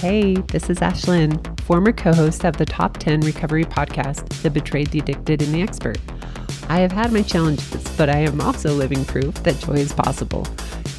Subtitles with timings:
[0.00, 4.86] Hey, this is Ashlynn, former co host of the Top 10 Recovery podcast, The Betrayed,
[4.86, 5.98] the Addicted, and the Expert.
[6.70, 10.46] I have had my challenges, but I am also living proof that joy is possible,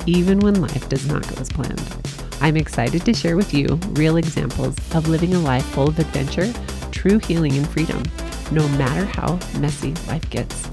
[0.06, 1.84] even when life does not go as planned.
[2.42, 6.54] I'm excited to share with you real examples of living a life full of adventure,
[6.92, 8.04] true healing, and freedom,
[8.52, 10.70] no matter how messy life gets.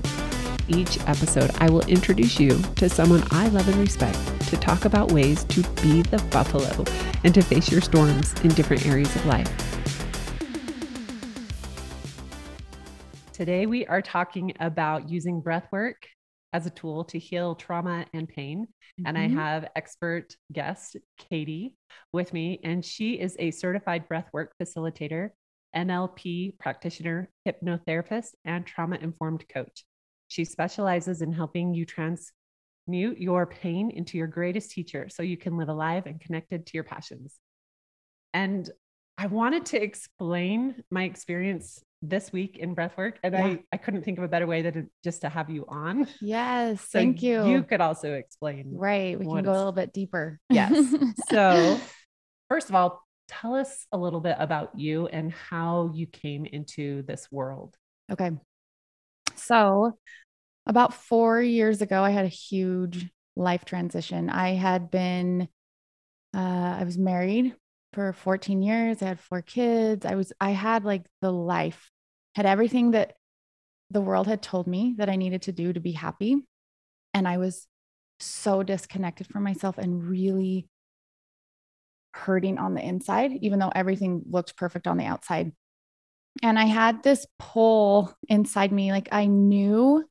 [0.68, 5.12] Each episode, I will introduce you to someone I love and respect to talk about
[5.12, 6.84] ways to be the buffalo
[7.24, 9.50] and to face your storms in different areas of life.
[13.32, 16.08] Today, we are talking about using breath work
[16.52, 18.66] as a tool to heal trauma and pain.
[18.66, 19.06] Mm-hmm.
[19.06, 19.38] And I mm-hmm.
[19.38, 21.76] have expert guest Katy
[22.12, 25.30] with me, and she is a certified breathwork facilitator,
[25.76, 29.84] NLP practitioner, hypnotherapist, and trauma informed coach.
[30.28, 31.86] She specializes in helping you
[32.88, 36.72] transmute your pain into your greatest teacher so you can live alive and connected to
[36.74, 37.34] your passions.
[38.32, 38.68] And
[39.18, 43.44] I wanted to explain my experience this week in breathwork, and yeah.
[43.44, 46.06] I, I couldn't think of a better way than just to have you on.
[46.20, 47.44] Yes, so thank you.
[47.46, 48.70] You could also explain.
[48.72, 49.18] Right.
[49.18, 50.38] We can go a little bit deeper.
[50.48, 50.72] Yes.
[51.28, 51.80] so,
[52.48, 57.02] first of all, tell us a little bit about you and how you came into
[57.02, 57.74] this world.
[58.12, 58.30] Okay.
[59.34, 59.98] So,
[60.68, 64.28] about four years ago, I had a huge life transition.
[64.28, 65.48] I had been,
[66.34, 67.54] uh, I was married
[67.94, 69.02] for 14 years.
[69.02, 70.04] I had four kids.
[70.04, 71.90] I was, I had like the life,
[72.34, 73.14] had everything that
[73.90, 76.36] the world had told me that I needed to do to be happy.
[77.14, 77.66] And I was
[78.20, 80.68] so disconnected from myself and really
[82.12, 85.52] hurting on the inside, even though everything looked perfect on the outside.
[86.42, 88.92] And I had this pull inside me.
[88.92, 90.04] Like I knew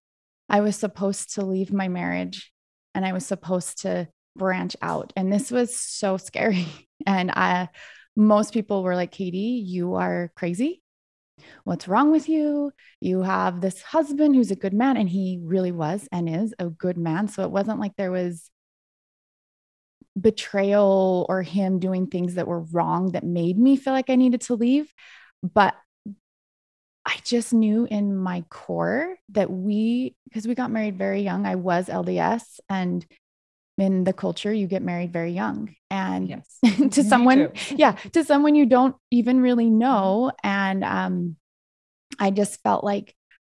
[0.49, 2.51] I was supposed to leave my marriage
[2.95, 5.13] and I was supposed to branch out.
[5.15, 6.67] And this was so scary.
[7.05, 7.69] And I,
[8.15, 10.81] most people were like, Katy, you are crazy.
[11.63, 12.71] What's wrong with you?
[12.99, 14.97] You have this husband who's a good man.
[14.97, 17.27] And he really was and is a good man.
[17.27, 18.49] So it wasn't like there was
[20.19, 24.41] betrayal or him doing things that were wrong that made me feel like I needed
[24.41, 24.91] to leave.
[25.43, 25.75] But
[27.07, 31.55] I just knew in my core that we, because we got married very young, I
[31.55, 33.05] was LDS, and
[33.77, 35.73] in the culture, you get married very young.
[35.89, 36.59] And yes,
[36.91, 40.33] to someone, yeah, to someone you don't even really know.
[40.43, 41.37] And um,
[42.19, 43.15] I just felt like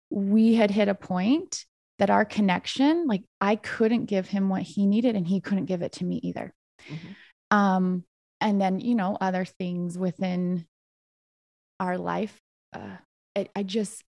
[0.10, 1.66] we had hit a point
[2.00, 5.82] that our connection, like I couldn't give him what he needed, and he couldn't give
[5.82, 6.54] it to me either.
[6.90, 7.58] Mm-hmm.
[7.58, 8.06] Um,
[8.40, 10.66] and then, you know, other things within
[11.82, 12.40] our life
[12.74, 12.98] uh,
[13.36, 14.04] it, I just,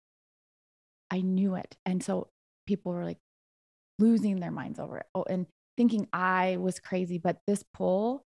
[1.11, 1.77] I knew it.
[1.85, 2.29] And so
[2.67, 3.19] people were like
[3.99, 5.47] losing their minds over it oh, and
[5.77, 7.19] thinking I was crazy.
[7.19, 8.25] But this pull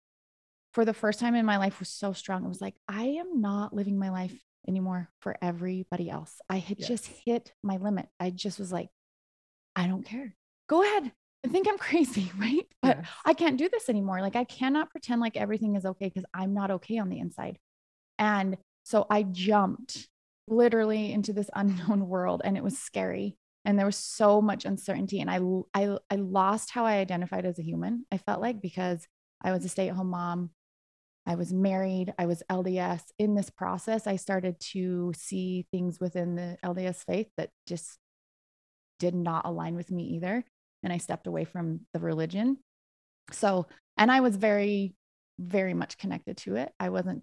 [0.73, 2.45] for the first time in my life was so strong.
[2.45, 6.41] It was like, I am not living my life anymore for everybody else.
[6.49, 6.89] I had yes.
[6.89, 8.09] just hit my limit.
[8.21, 8.89] I just was like,
[9.75, 10.35] I don't care.
[10.69, 11.13] Go ahead.
[11.45, 12.67] I think I'm crazy, right?
[12.83, 13.09] But yes.
[13.25, 14.21] I can't do this anymore.
[14.21, 17.59] Like I cannot pretend like everything is okay because I'm not okay on the inside.
[18.19, 20.09] And so I jumped
[20.49, 25.21] literally into this unknown world and it was scary and there was so much uncertainty
[25.21, 25.41] and I,
[25.75, 29.07] I i lost how i identified as a human i felt like because
[29.43, 30.51] i was a stay-at-home mom.
[31.29, 36.37] I was married i was lds in this process i started to see things within
[36.37, 37.99] the lds faith that just
[38.99, 40.45] did not align with me either
[40.85, 42.59] and i stepped away from the religion.
[43.33, 44.95] So and i was very
[45.39, 46.73] very much connected to it.
[46.81, 47.23] I wasn't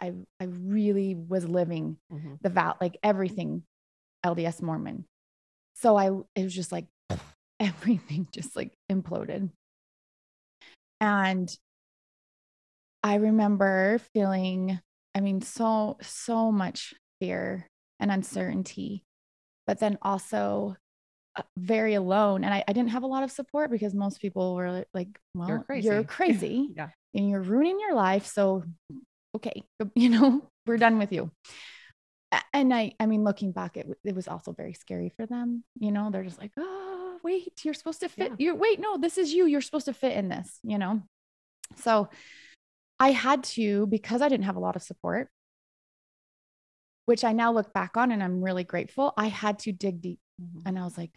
[0.00, 2.34] I I really was living mm-hmm.
[2.40, 3.62] the vow, like everything
[4.24, 5.04] LDS Mormon.
[5.74, 6.86] So I it was just like
[7.60, 9.50] everything just like imploded.
[11.00, 11.54] And
[13.02, 14.78] I remember feeling,
[15.14, 17.66] I mean, so, so much fear
[17.98, 19.04] and uncertainty,
[19.66, 20.76] but then also
[21.34, 22.44] uh, very alone.
[22.44, 25.48] And I, I, didn't have a lot of support because most people were like, well,
[25.48, 25.86] you're crazy.
[25.88, 26.88] You're crazy yeah.
[27.14, 28.26] And you're ruining your life.
[28.26, 28.62] So
[29.36, 29.62] okay,
[29.94, 31.30] you know, we're done with you.
[32.54, 35.64] And I, I mean, looking back, it, it was also very scary for them.
[35.78, 38.32] You know, they're just like, oh, wait, you're supposed to fit.
[38.38, 38.52] Yeah.
[38.52, 39.44] You wait, no, this is you.
[39.44, 41.02] You're supposed to fit in this, you know?
[41.76, 42.08] So
[42.98, 45.28] I had to, because I didn't have a lot of support,
[47.04, 49.12] which I now look back on and I'm really grateful.
[49.16, 50.20] I had to dig deep.
[50.40, 50.68] Mm-hmm.
[50.68, 51.12] And I was like,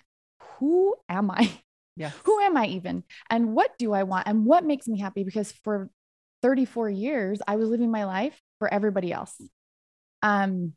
[0.57, 1.49] who am I?
[1.97, 2.11] Yeah.
[2.25, 3.05] Who am I even?
[3.29, 4.27] And what do I want?
[4.27, 5.23] And what makes me happy?
[5.23, 5.89] Because for
[6.45, 9.41] 34 years, I was living my life for everybody else.
[10.21, 10.73] Um,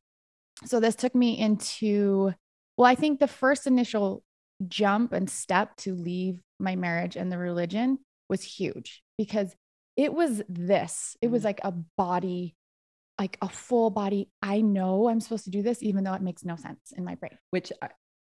[0.65, 2.33] so this took me into,
[2.79, 4.23] well, I think the first initial
[4.67, 7.99] jump and step to leave my marriage and the religion
[8.31, 9.55] was huge because
[9.95, 11.19] it was this.
[11.21, 11.45] It was Mm.
[11.45, 12.57] like a body,
[13.21, 14.31] like a full body.
[14.41, 17.15] I know I'm supposed to do this, even though it makes no sense in my
[17.15, 17.89] brain, Which uh,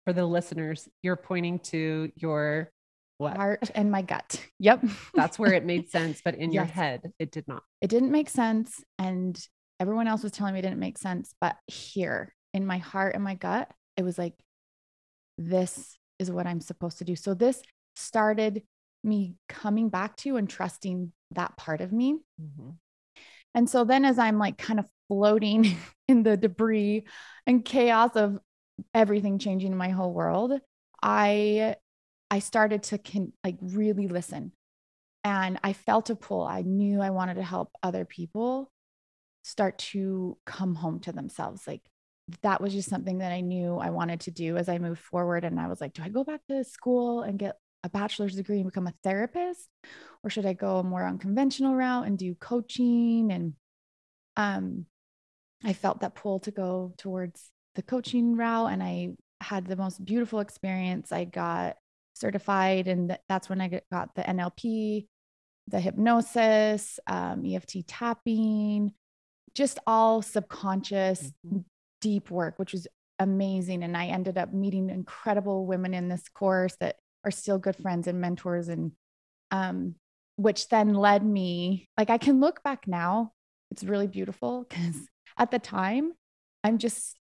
[0.06, 2.72] for the listeners, you're pointing to your
[3.18, 3.36] what?
[3.36, 4.44] heart and my gut.
[4.58, 4.84] Yep.
[5.14, 7.62] That's where it made sense, but in your head, it did not.
[7.80, 8.82] it didn't make sense.
[8.98, 9.38] And
[9.80, 11.34] everyone else was telling me it didn't make sense.
[11.40, 14.34] But here in my heart and my gut, it was like,
[15.38, 17.16] this is what I'm supposed to do.
[17.16, 17.62] So this
[17.94, 18.62] started
[19.04, 22.18] me coming back to and trusting that part of me.
[22.40, 22.76] Mhm.
[23.54, 25.76] And so then as I'm like kind of floating
[26.08, 27.04] in the debris
[27.46, 28.38] and chaos of
[28.94, 30.52] everything changing in my whole world,
[31.02, 31.76] I
[32.30, 34.52] I started to can like really listen.
[35.24, 36.42] And I felt a pull.
[36.42, 38.70] I knew I wanted to help other people
[39.42, 41.66] start to come home to themselves.
[41.66, 41.82] Like
[42.42, 45.44] that was just something that I knew I wanted to do as I moved forward.
[45.44, 48.56] And I was like, do I go back to school and get a bachelor's degree
[48.56, 49.68] and become a therapist?
[50.24, 53.30] Or should I go a more unconventional route and do coaching?
[53.30, 53.54] And
[54.36, 54.86] um,
[55.64, 58.72] I felt that pull to go towards the coaching route.
[58.72, 61.12] And I had the most beautiful experience.
[61.12, 61.76] I got
[62.16, 65.06] certified, and that's when I got the NLP,
[65.68, 68.92] the hypnosis, um, EFT tapping,
[69.54, 71.64] just all subconscious Mhm.
[72.00, 72.86] deep work, which was
[73.18, 73.82] amazing.
[73.82, 78.06] And I ended up meeting incredible women in this course that are still good friends
[78.06, 78.92] and mentors, and
[79.50, 79.94] um,
[80.36, 83.32] which then led me like I can look back now.
[83.70, 85.08] It's really beautiful because
[85.38, 86.12] at the time
[86.62, 87.16] I'm just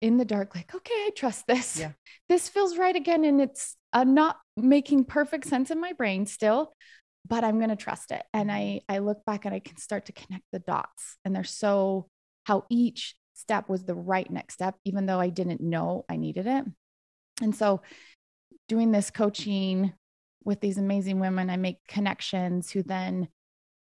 [0.00, 1.78] in the dark, like, okay, I trust this.
[1.78, 1.92] Yeah.
[2.28, 3.24] This feels right again.
[3.24, 6.74] And it's uh, not making perfect sense in my brain still,
[7.24, 8.24] but I'm going to trust it.
[8.34, 11.18] And I, I look back and I can start to connect the dots.
[11.24, 12.08] And they're so
[12.42, 16.48] how each step was the right next step, even though I didn't know I needed
[16.48, 16.64] it.
[17.40, 17.80] And so
[18.68, 19.92] doing this coaching
[20.44, 23.28] with these amazing women, I make connections who then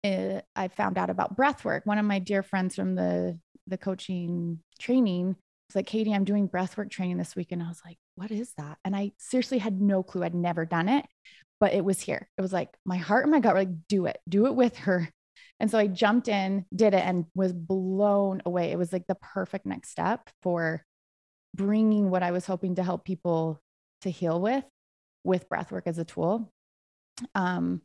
[0.03, 1.85] uh, I found out about breath work.
[1.85, 5.37] One of my dear friends from the the coaching training
[5.75, 7.51] like, Katy, I'm doing breath work training this week.
[7.51, 8.77] And I was like, what is that?
[8.83, 10.23] And I seriously had no clue.
[10.23, 11.05] I'd never done it,
[11.59, 12.27] but it was here.
[12.37, 14.77] It was like my heart and my gut were like, do it, do it with
[14.79, 15.09] her.
[15.59, 18.71] And so I jumped in, did it, and was blown away.
[18.71, 20.83] It was like the perfect next step for
[21.55, 23.61] bringing what I was hoping to help people
[24.01, 24.65] to heal with,
[25.23, 26.51] with breath work as a tool.
[27.35, 27.81] Um,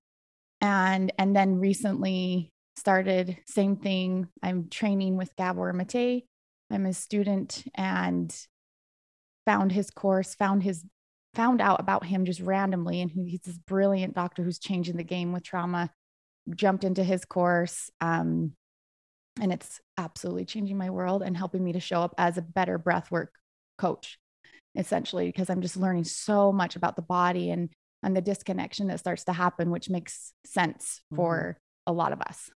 [0.60, 4.28] and and then recently started same thing.
[4.42, 6.24] I'm training with Gabor Mate.
[6.70, 8.34] I'm a student and
[9.46, 10.84] found his course, found his
[11.34, 15.32] found out about him just randomly and he's this brilliant doctor who's changing the game
[15.32, 15.90] with trauma
[16.54, 18.52] jumped into his course um,
[19.40, 22.78] and it's absolutely changing my world and helping me to show up as a better
[22.78, 23.28] breathwork
[23.76, 24.18] coach
[24.74, 27.68] essentially because i'm just learning so much about the body and
[28.02, 32.50] and the disconnection that starts to happen which makes sense for a lot of us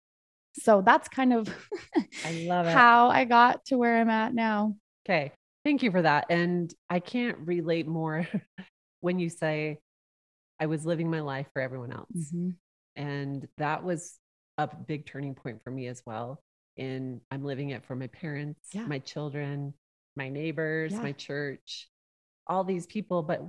[0.54, 1.48] so that's kind of
[2.26, 2.74] I love it.
[2.74, 4.76] how i got to where i'm at now
[5.08, 5.32] Okay.
[5.66, 6.26] Thank you for that.
[6.30, 8.28] And I can't relate more
[9.02, 9.80] when you say
[10.60, 12.12] I was living my life for everyone else.
[12.16, 12.50] Mm-hmm.
[12.96, 14.18] And that was
[14.60, 16.40] a big turning point for me as well.
[16.78, 18.86] In I'm living it for my parents, Yeah.
[18.86, 19.74] my children,
[20.16, 21.02] my neighbors, Yeah.
[21.02, 21.90] my church,
[22.46, 23.24] all these people.
[23.24, 23.42] But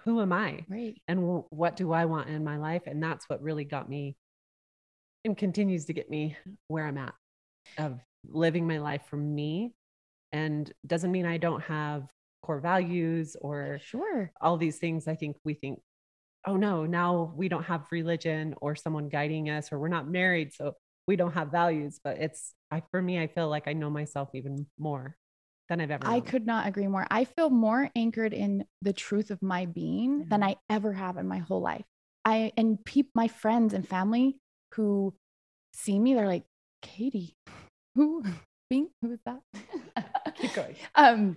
[0.00, 0.64] who am I?
[0.68, 2.82] right And wh- what do I want in my life?
[2.86, 4.16] And that's what really got me
[5.24, 6.36] and continues to get me
[6.68, 7.14] where I'm at
[7.78, 9.74] of living my life for me.
[10.32, 12.08] And doesn't mean I don't have
[12.42, 15.80] core values or sure all these things i think we think
[16.46, 20.52] oh no now we don't have religion or someone guiding us or we're not married
[20.52, 20.74] so
[21.06, 24.28] we don't have values but it's i for me i feel like i know myself
[24.34, 25.16] even more
[25.70, 26.26] than i've ever I known.
[26.26, 27.06] could not agree more.
[27.10, 30.48] I feel more anchored in the truth of my being than Mhm.
[30.50, 31.86] I ever have in my whole life.
[32.26, 34.36] I and peop, my friends and family
[34.74, 35.14] who
[35.74, 36.44] see me, they're like,
[36.82, 37.36] Katy,
[37.94, 38.24] who,
[38.70, 39.40] Bing, who is that?
[40.36, 40.76] Keep going.
[40.94, 41.36] um,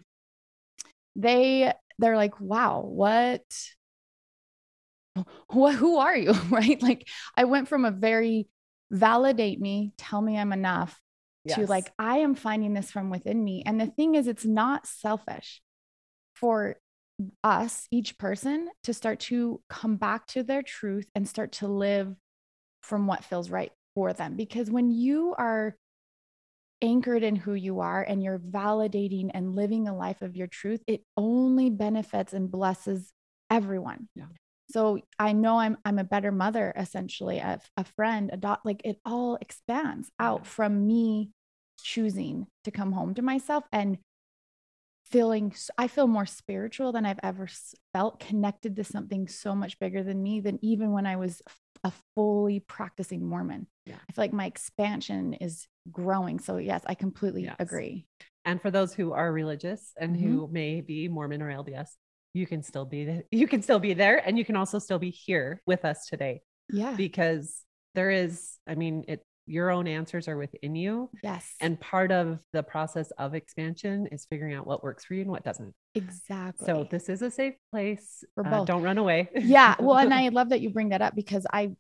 [1.15, 3.43] they they're like, wow, what,
[5.47, 6.81] what, who are you, right?
[6.81, 8.47] Like, I went from a very
[8.91, 10.99] validate me, tell me I'm enough,
[11.47, 13.63] to like I am finding this from within me.
[13.65, 15.61] And the thing is, it's not selfish
[16.35, 16.75] for
[17.43, 22.15] us, each person, to start to come back to their truth and start to live
[22.81, 24.35] from what feels right for them.
[24.35, 25.75] Because when you are
[26.83, 30.83] anchored in who you are and you're validating and living a life of your truth,
[30.85, 33.11] it only benefits and blesses
[33.49, 34.07] everyone.
[34.13, 34.25] Yeah.
[34.69, 38.81] So I know I'm I'm a better mother, essentially, a, a friend, a dot, like
[38.85, 40.49] it all expands out Yeah.
[40.49, 41.31] from me
[41.79, 43.97] choosing to come home to myself and
[45.05, 47.47] feeling I feel more spiritual than I've ever
[47.93, 51.41] felt connected to something so much bigger than me than even when I was
[51.83, 53.67] a fully practicing Mormon.
[53.87, 53.95] Yeah.
[54.09, 56.39] I feel like my expansion is growing.
[56.39, 57.55] So yes, I completely Yes.
[57.59, 58.05] agree.
[58.45, 60.19] And for those who are religious and Mhm.
[60.21, 61.97] who may be Mormon or LDS,
[62.33, 64.99] you can still be th- you can still be there and you can also still
[64.99, 66.95] be here with us today Yeah.
[66.95, 67.63] because
[67.95, 71.55] there is I mean it your own answers are within you yes.
[71.61, 75.31] and part of the process of expansion is figuring out what works for you and
[75.31, 75.73] what doesn't.
[75.95, 76.65] exactly.
[76.65, 78.25] So this is a safe place.
[78.35, 78.67] For Uh, both.
[78.67, 79.29] don't run away.
[79.33, 81.71] yeah well and i love that you bring that up because i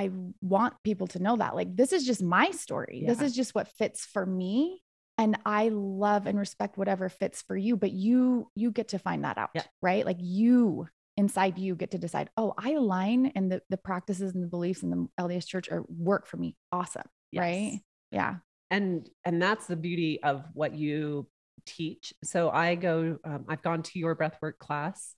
[0.00, 0.10] i
[0.40, 3.04] want people to know that like this is just my story.
[3.06, 4.82] This is just what fits for me
[5.18, 9.24] and i love and respect whatever fits for you but you you get to find
[9.24, 9.62] that out Yeah.
[9.80, 10.04] right?
[10.10, 10.86] Like you
[11.16, 14.82] inside you get to decide oh i align and the, the practices and the beliefs
[14.82, 16.56] in the lds church are work for me.
[16.70, 17.80] Awesome right?
[18.10, 18.34] Yeah.
[18.70, 21.26] And and that's the beauty of what you
[21.64, 22.12] teach.
[22.22, 25.14] So i go um, i've gone to your breathwork class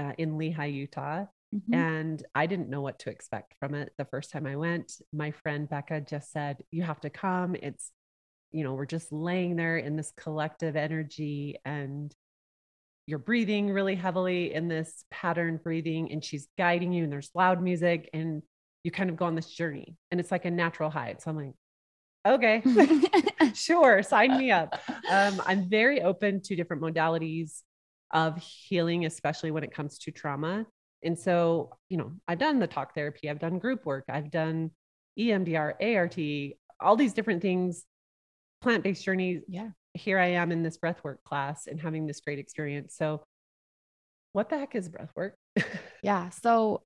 [0.00, 1.74] uh, in Lehi utah Mhm.
[1.74, 4.92] and i didn't know what to expect from it the first time i went.
[5.12, 7.54] My friend becca just said you have to come.
[7.56, 7.90] It's
[8.52, 12.14] you know we're just laying there in this collective energy and
[13.06, 17.62] you're breathing really heavily in this pattern breathing and she's guiding you and there's loud
[17.62, 18.42] music and
[18.84, 21.16] you kind of go on this journey and it's like a natural high.
[21.18, 21.54] So i'm like
[22.26, 22.62] okay
[23.54, 24.80] sure sign me up.
[25.10, 27.62] Um, i'm very open to different modalities
[28.12, 30.66] of healing especially when it comes to trauma
[31.04, 34.70] and so you know i've done the talk therapy i've done group work i've done
[35.18, 36.16] emdr art
[36.80, 37.84] all these different things
[38.60, 42.94] plant-based journeys yeah here i am in this breathwork class and having this great experience
[42.96, 43.22] so
[44.32, 45.32] what the heck is breathwork
[46.02, 46.30] Yeah.
[46.30, 46.82] So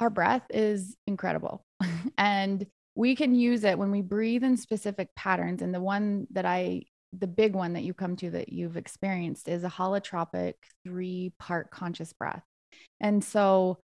[0.00, 1.64] our breath is incredible.
[2.18, 5.62] and we can use it when we breathe in specific patterns.
[5.62, 6.82] And the one that I,
[7.16, 10.54] the big one that you come to that you've experienced is a holotropic
[10.84, 12.42] three part conscious breath.
[13.00, 13.78] And so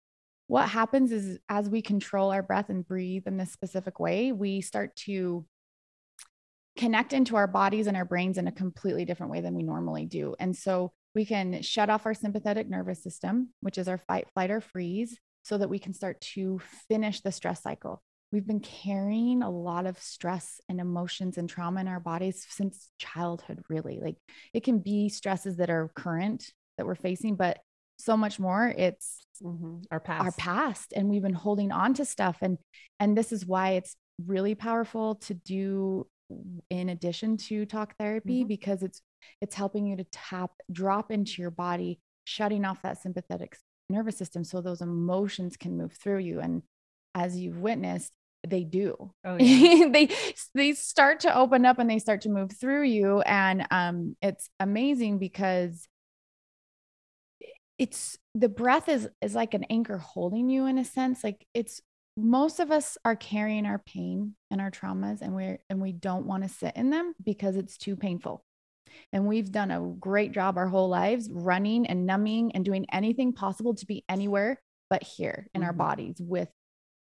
[0.47, 4.61] what happens is as we control our breath and breathe in this specific way, we
[4.61, 5.45] start to
[6.75, 10.05] connect into our bodies and our brains in a completely different way than we normally
[10.05, 10.35] do.
[10.39, 14.49] And so we can shut off our sympathetic nervous system, which is our fight, flight,
[14.49, 18.01] or freeze, so that we can start to finish the stress cycle.
[18.31, 22.89] We've been carrying a lot of stress and emotions and trauma in our bodies since
[22.97, 23.99] childhood, really.
[24.01, 24.15] Like
[24.53, 27.59] it can be stresses that are current that we're facing, but
[28.03, 29.83] so much more it's Mhm.
[29.91, 32.57] our past our past and we've been holding on to stuff and
[32.99, 33.95] and this is why it's
[34.25, 36.07] really powerful to do
[36.69, 38.47] in addition to talk therapy Mhm.
[38.47, 39.01] because it's
[39.41, 43.57] it's helping you to tap drop into your body shutting off that sympathetic
[43.89, 46.63] nervous system so those emotions can move through you and
[47.15, 48.13] as you've witnessed
[48.47, 50.09] they do oh yeah they
[50.55, 54.49] they start to open up and they start to move through you and um it's
[54.59, 55.87] amazing because
[57.77, 61.81] it's the breath is is like an anchor holding you in a sense like it's
[62.15, 66.27] most of us are carrying our pain and our traumas and we're and we don't
[66.27, 68.43] want to sit in them because it's too painful
[69.11, 73.33] and we've done a great job our whole lives running and numbing and doing anything
[73.33, 75.77] possible to be anywhere but here in our Mhm.
[75.77, 76.49] bodies with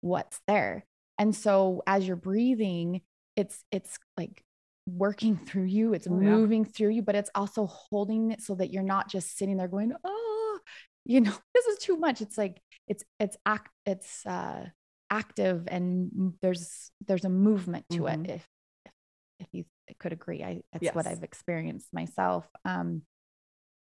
[0.01, 0.85] what's there
[1.19, 3.01] and so as you're breathing
[3.35, 4.43] it's it's like
[4.87, 6.29] working through you it's Oh, yeah.
[6.29, 9.67] moving through you but it's also holding it so that you're not just sitting there
[9.67, 10.34] going oh
[11.05, 12.21] you know this is too much.
[12.21, 14.65] It's like it's it's act it's uh
[15.09, 18.25] active and there's there's a movement to Mhm.
[18.25, 18.47] it if
[18.85, 18.91] if,
[19.39, 19.65] if you
[19.99, 20.43] could agree.
[20.43, 23.03] I that's what i've experienced myself um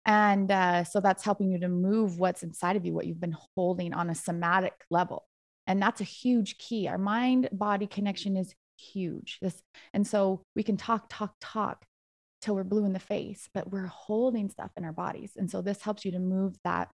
[0.07, 3.36] and uh, so that's helping you to move what's inside of you what you've been
[3.55, 5.25] holding on a somatic level
[5.67, 6.88] and that's a huge key.
[6.88, 9.39] Our mind body connection is huge.
[9.41, 11.86] This and so we can talk talk talk
[12.41, 15.62] till we're blue in the face but we're holding stuff in our bodies and so
[15.62, 16.89] this helps you to move that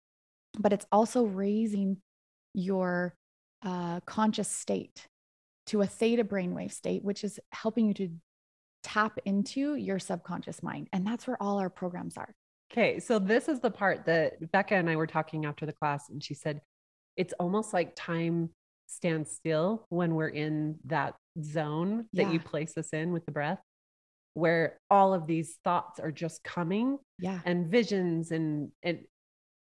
[0.60, 1.98] but it's also raising
[2.54, 3.16] your
[3.66, 5.08] uh, conscious state
[5.66, 8.10] to a theta brainwave state which is helping you to
[8.84, 12.34] tap into your subconscious mind and that's where all our programs are.
[12.72, 16.10] Okay, so this is the part that Becca and I were talking after the class,
[16.10, 16.62] and she said
[17.18, 18.50] it's almost like time
[18.88, 23.60] stands still when we're in that zone that you place us in with the breath,
[24.36, 27.40] where all of these thoughts are just coming yeah.
[27.44, 29.10] and visions, and it,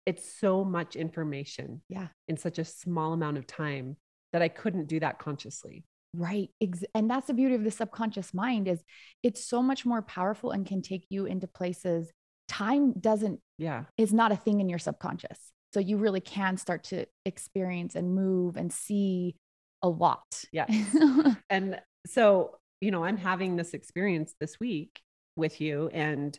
[0.07, 3.97] it's so much information yeah in such a small amount of time
[4.33, 5.85] that I couldn't do that consciously.
[6.15, 6.51] Right.
[6.95, 8.83] And that's the beauty of the subconscious mind is
[9.23, 12.11] it's so much more powerful and can take you into places
[12.49, 13.85] time doesn't Yeah.
[13.97, 15.39] is not a thing in your subconscious.
[15.75, 19.37] So you really can start to experience and move and see
[19.83, 20.45] a lot.
[20.53, 20.67] Yeah.
[21.51, 25.01] And so, you know, I'm having this experience this week
[25.37, 26.39] with you and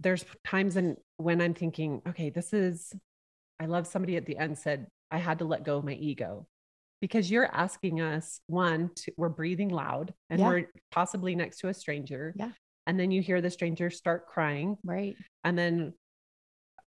[0.00, 2.92] there's times in when I'm thinking, okay, this is
[3.60, 6.46] I love somebody at the end said I had to let go of my ego
[7.00, 10.48] because you're asking us one, to, we're breathing loud and Yeah.
[10.48, 12.34] we're possibly next to a stranger.
[12.36, 12.52] Yeah.
[12.86, 14.78] And then you hear the stranger start crying.
[14.84, 15.16] Right.
[15.44, 15.92] And then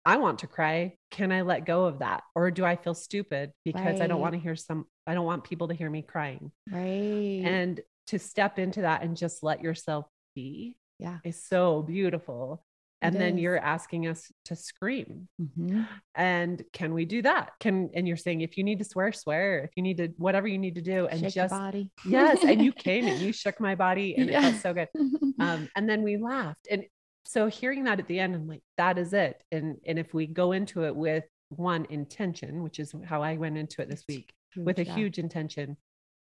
[0.05, 0.95] I want to cry.
[1.11, 2.23] Can I let go of that?
[2.35, 5.43] Or do I feel stupid because I don't want to hear some, I don't want
[5.43, 6.51] people to hear me crying.
[6.71, 7.43] Right.
[7.45, 11.17] And to step into that and just let yourself be yeah.
[11.23, 12.63] is so beautiful.
[13.03, 13.41] And It then is.
[13.41, 15.27] you're asking us to scream.
[15.41, 15.87] Mhm.
[16.15, 17.53] And can we do that?
[17.59, 19.63] Can and you're saying if you need to swear, swear.
[19.63, 21.89] If you need to whatever you need to do, and Shake just body.
[22.05, 24.41] yes, and you came and you shook my body, and it Yeah.
[24.51, 24.89] felt so good.
[25.39, 26.85] Um, and then we laughed, and
[27.25, 29.41] so hearing that at the end, I'm like, that is it.
[29.51, 33.57] And and if we go into it with one intention, which is how I went
[33.57, 34.93] into it this week, with a yeah.
[34.95, 35.77] huge intention,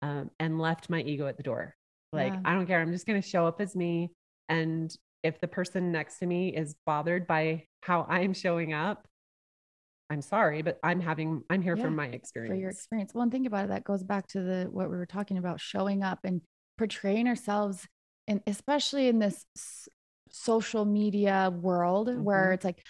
[0.02, 1.74] um, and left my ego at the door.
[2.12, 2.40] Like Yeah.
[2.44, 2.80] I don't care.
[2.80, 4.12] I'm just going to show up as me,
[4.48, 9.06] and if the person next to me is bothered by how I'm showing up,
[10.08, 12.50] I'm sorry, but I'm having I'm here Yeah, for my experience.
[12.52, 13.14] for your experience.
[13.14, 13.68] Well, and think about it.
[13.68, 16.40] That goes back to the what we were talking about, showing up and
[16.78, 17.86] portraying ourselves,
[18.26, 19.44] and especially in this
[20.30, 22.54] social media world where Mhm.
[22.54, 22.84] it's like,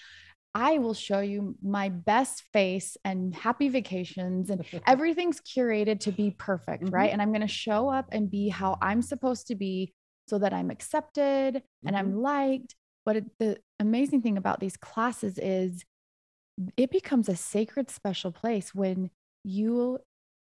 [0.55, 6.31] I will show you my best face and happy vacations, and everything's curated to be
[6.31, 6.93] perfect, Mhm.
[6.93, 7.13] right?
[7.13, 9.93] And I'm going to show up and be how I'm supposed to be,
[10.31, 12.75] so that I'm accepted and I'm liked.
[13.05, 15.85] But it, the amazing thing about these classes is
[16.77, 19.11] it becomes a sacred special place when
[19.45, 19.99] you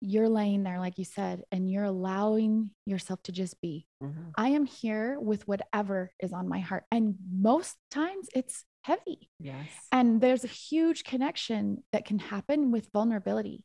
[0.06, 4.32] you're laying there like you said and you're allowing yourself to just be Mhm.
[4.38, 9.70] i am here with whatever is on my heart and most times it's heavy Yes.
[9.94, 13.64] and there's a huge connection that can happen with vulnerability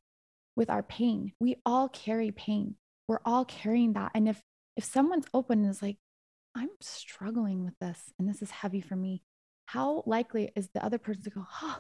[0.57, 2.77] with our pain we all carry pain
[3.09, 4.41] we're all carrying that and if
[4.77, 5.99] if someone's open and is like
[6.59, 9.23] i'm struggling with this and this is heavy for me.
[9.67, 11.79] How likely is the other person to go oh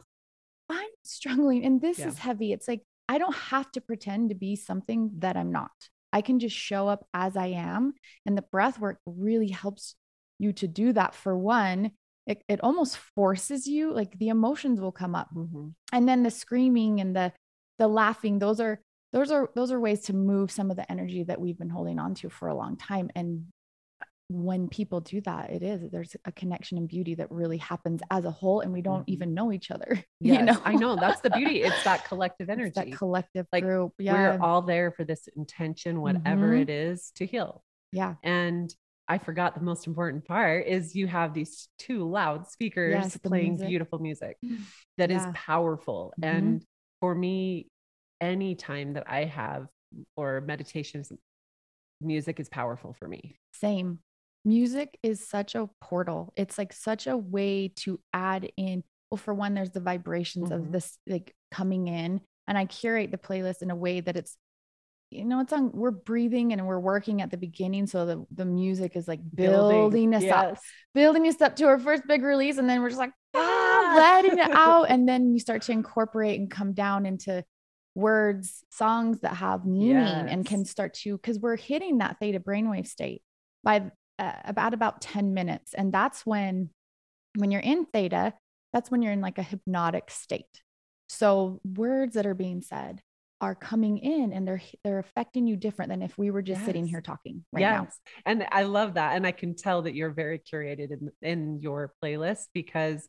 [0.68, 2.08] i'm struggling and this Yeah.
[2.08, 2.52] is heavy.
[2.52, 5.76] It's like i don't have to pretend to be something that i'm not.
[6.12, 7.94] I can just show up as i am
[8.26, 9.94] and the breath work really helps
[10.38, 11.80] you to do that for one.
[12.26, 15.28] It, it almost forces you like the emotions will come up.
[15.34, 15.74] Mhm.
[15.94, 17.32] and then the screaming and the
[17.78, 18.80] the laughing those are
[19.14, 21.98] those are those are ways to move some of the energy that we've been holding
[21.98, 23.46] on to for a long time and
[24.30, 28.26] when people do that it is there's a connection and beauty that really happens as
[28.26, 29.12] a whole and we don't Mhm.
[29.14, 31.62] even know each other Yes, you know I know that's the beauty.
[31.62, 32.72] It's that collective energy.
[32.74, 36.60] that collective Like, group yeah We're all there for this intention, whatever Mhm.
[36.62, 37.62] it is, to heal.
[37.92, 38.74] yeah And
[39.06, 43.52] I forgot the most important part is you have these two loud speakers Yes, playing
[43.52, 43.68] music.
[43.68, 44.36] beautiful music
[44.98, 45.32] that is Yeah.
[45.34, 46.12] powerful.
[46.20, 46.28] Mhm.
[46.28, 46.64] And
[47.00, 47.68] for me,
[48.20, 49.68] any time that I have
[50.16, 51.10] or meditations,
[52.02, 53.38] music is powerful for me.
[53.54, 54.00] Same.
[54.48, 56.32] Music is such a portal.
[56.36, 58.82] It's like such a way to add in.
[59.10, 60.54] Well, for one, there's the vibrations Mhm.
[60.54, 64.36] of this like coming in, and I curate the playlist in a way that it's,
[65.10, 65.72] you know, it's on.
[65.72, 70.14] We're breathing and we're working at the beginning, so the the music is like building,
[70.14, 70.58] us up,
[70.94, 74.38] building us up to our first big release, and then we're just like ah, letting
[74.38, 77.44] it out, and then you start to incorporate and come down into
[77.94, 79.96] words, songs that have meaning
[80.30, 83.22] and can start to because we're hitting that theta brainwave state
[83.64, 86.70] by uh, about about 10 minutes and that's when
[87.36, 88.34] when you're in theta
[88.72, 90.62] that's when you're in like a hypnotic state
[91.08, 93.00] so words that are being said
[93.40, 96.86] are coming in and they're they're affecting you different than if we were just sitting
[96.86, 97.98] here talking right now yes.
[98.26, 99.14] And I love that.
[99.14, 103.08] And I can tell that you're very curated in, in your playlist because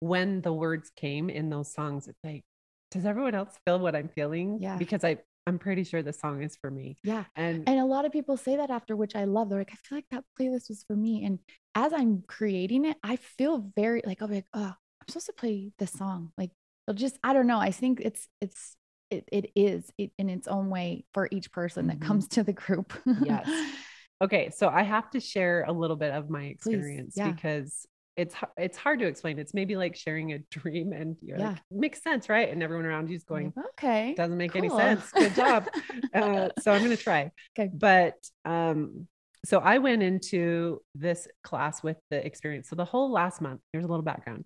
[0.00, 2.44] when the words came in those songs, it's like,
[2.90, 4.58] does everyone else feel what I'm feeling?
[4.60, 4.76] Yeah.
[4.76, 6.96] Because I, I'm pretty sure the song is for me.
[7.04, 9.72] yeah And, and a lot of people say that after which i love they're like
[9.72, 11.38] i feel like that playlist was for me and
[11.74, 15.32] as i'm creating it i feel very like i'll be like oh i'm supposed to
[15.32, 16.50] play this song like
[16.88, 18.76] it'll just i don't know i think it's it's
[19.10, 22.06] it, it is it, in its own way for each person that Mhm.
[22.08, 23.46] comes to the group Yes.
[24.20, 24.50] okay.
[24.50, 27.30] So I have to share a little bit of my experience yeah.
[27.32, 29.38] because it's, it's hard to explain.
[29.38, 31.58] It's maybe like sharing a dream and you're like, Yeah.
[31.70, 32.50] makes sense, right?
[32.50, 35.10] And everyone around you is going, okay doesn't make any sense.
[35.12, 35.68] Good job.
[36.14, 37.30] uh, so I'm going to try.
[37.58, 37.70] Okay.
[37.72, 39.06] But um,
[39.44, 42.68] so I went into this class with the experience.
[42.68, 44.44] So the whole last month, here's a little background.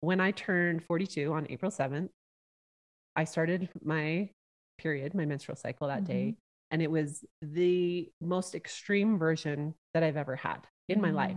[0.00, 2.08] When I turned 42 on April 7th,
[3.14, 4.30] I started my
[4.78, 6.36] period, my menstrual cycle that day.
[6.70, 11.36] And it was the most extreme version that I've ever had in my life.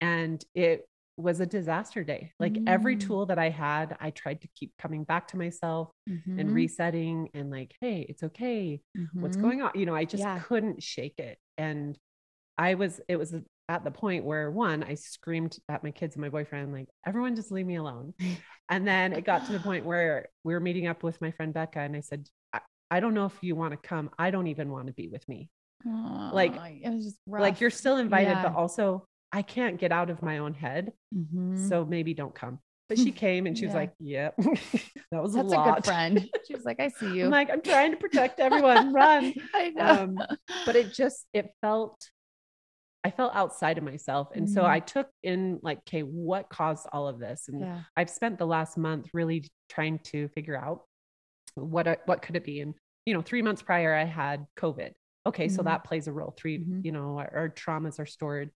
[0.00, 2.32] And it was a disaster day.
[2.38, 3.00] Like every Mm.
[3.00, 5.90] tool that I had, I tried to keep coming back to myself
[6.36, 8.80] and Mhm, resetting and like, hey, it's okay.
[9.20, 9.42] What's mhm.
[9.42, 9.72] going on?
[9.74, 10.38] You know, I just Yeah.
[10.48, 11.38] couldn't shake it.
[11.56, 11.98] And
[12.56, 13.34] I was, it was
[13.68, 17.36] at the point where one, I screamed at my kids and my boyfriend, like, everyone
[17.36, 18.14] just leave me alone.
[18.68, 21.52] and then it got to the point where we were meeting up with my friend
[21.52, 24.10] Becca, and I said, I, I don't know if you want to come.
[24.18, 25.50] I don't even want to be with me.
[26.32, 27.42] like, it was just rough.
[27.42, 28.42] Like, you're still invited, Yeah.
[28.42, 30.92] but also I can't get out of my own head.
[31.14, 31.68] Mhm.
[31.68, 32.60] So maybe don't come.
[32.88, 34.36] But she came and she was like, Yep,
[35.10, 36.28] that was that's a a, good friend.
[36.46, 37.26] She was like, I see you.
[37.26, 38.92] I'm like, I'm trying to protect everyone.
[38.92, 39.34] Run.
[39.54, 39.84] I know.
[40.02, 40.18] um,
[40.64, 42.10] but it just it felt
[43.04, 44.68] i felt outside of myself and so Mhm.
[44.70, 47.78] i took in like okay what caused all of this and yeah.
[47.96, 50.82] i've spent the last month really trying to figure out
[51.54, 52.74] what what could it be and
[53.06, 54.92] you know 3 months prior i had covid
[55.26, 55.66] okay so Mhm.
[55.66, 56.84] that plays a role 3 Mhm.
[56.84, 58.50] you know our, our traumas are stored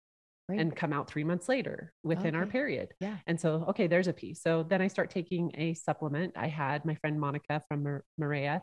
[0.52, 0.60] Right.
[0.60, 3.18] and come out 3 months later within our period Yeah.
[3.28, 6.86] and so okay there's a piece so then i start taking a supplement i had
[6.86, 8.62] my friend monica from Mar- maria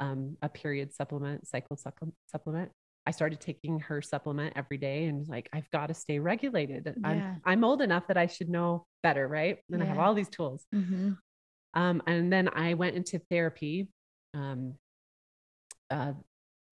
[0.00, 2.72] um, a period supplement, cycle supple- supplement.
[3.06, 6.92] I started taking her supplement every day and like, I've got to stay regulated.
[7.00, 7.08] Yeah.
[7.08, 9.58] I'm, I'm old enough that I should know better, right?
[9.70, 10.66] And I have all these tools.
[10.74, 11.18] Mhm.
[11.74, 13.88] Um, and then I went into therapy
[14.34, 14.74] um,
[15.90, 16.14] uh,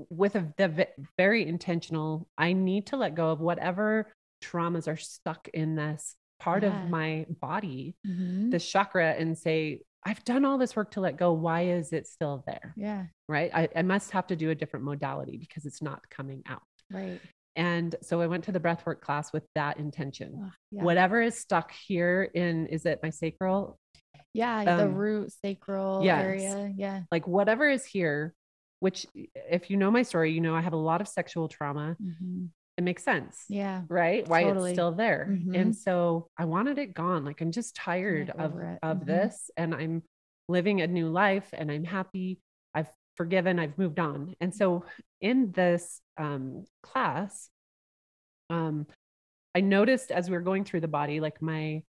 [0.08, 4.96] with a the ve- very intentional, I need to let go of whatever traumas are
[4.96, 6.84] stuck in this part Yeah.
[6.84, 8.50] of my body, Mhm.
[8.50, 11.32] this chakra, and say, I've done all this work to let go.
[11.34, 12.72] Why is it still there?
[12.76, 13.06] Yeah.
[13.28, 13.50] right?
[13.54, 16.62] I, I must have to do a different modality because it's not coming out.
[16.90, 17.20] Right.
[17.54, 20.50] And so I went to the breathwork class with that intention.
[20.72, 20.82] Yeah.
[20.82, 23.78] Whatever is stuck here in, is it my sacral?
[24.32, 24.64] Yeah.
[24.64, 26.22] the um, root sacral yes.
[26.24, 26.72] area.
[26.76, 27.02] Yeah.
[27.12, 28.34] Like whatever is here,
[28.80, 31.96] which if you know my story, you know I have a lot of sexual trauma.
[32.02, 32.48] Mhm.
[32.80, 33.44] It makes sense.
[33.50, 33.82] Yeah.
[33.90, 34.26] Right?
[34.26, 34.70] Why Totally.
[34.70, 35.26] it's still there.
[35.28, 35.54] Mhm.
[35.54, 37.26] And so I wanted it gone.
[37.26, 38.78] Like I'm just tired of, it.
[38.82, 39.04] of Mhm.
[39.04, 40.02] this and I'm
[40.48, 42.40] living a new life and I'm happy.
[42.74, 42.88] I've
[43.18, 44.34] forgiven, I've moved on.
[44.40, 44.86] And so
[45.20, 47.50] in this um, class,
[48.48, 48.86] um,
[49.54, 51.82] I noticed as we were going through the body, like my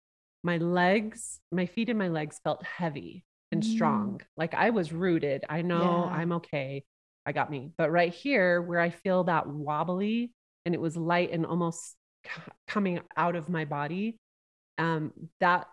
[0.44, 3.24] my legs, my feet and my legs felt heavy
[3.54, 3.66] and Mm.
[3.66, 4.22] strong.
[4.36, 5.46] Like I was rooted.
[5.48, 6.18] I know Yeah.
[6.18, 6.84] I'm okay.
[7.26, 7.72] I got me.
[7.78, 10.34] But right here, where I feel that wobbly
[10.66, 11.96] and it was light and almost
[12.26, 12.32] c-
[12.68, 14.18] coming out of my body,
[14.78, 15.68] um, that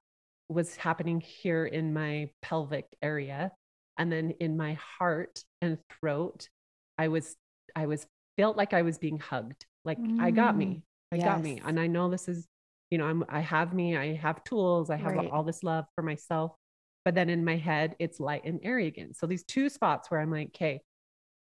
[0.48, 3.52] was happening here in my pelvic area.
[3.98, 6.48] And then in my heart and throat,
[6.96, 7.36] I was,
[7.76, 9.66] I was felt like I was being hugged.
[9.84, 10.82] Like I got Mm, me.
[11.12, 11.60] I got me.
[11.64, 12.46] And I know this is,
[12.90, 15.30] you know, I'm, I have me, I have tools, I have Right.
[15.30, 16.52] all this love for myself.
[17.04, 19.14] But then in my head, it's light and airy again.
[19.14, 20.80] So these two spots where I'm like, okay,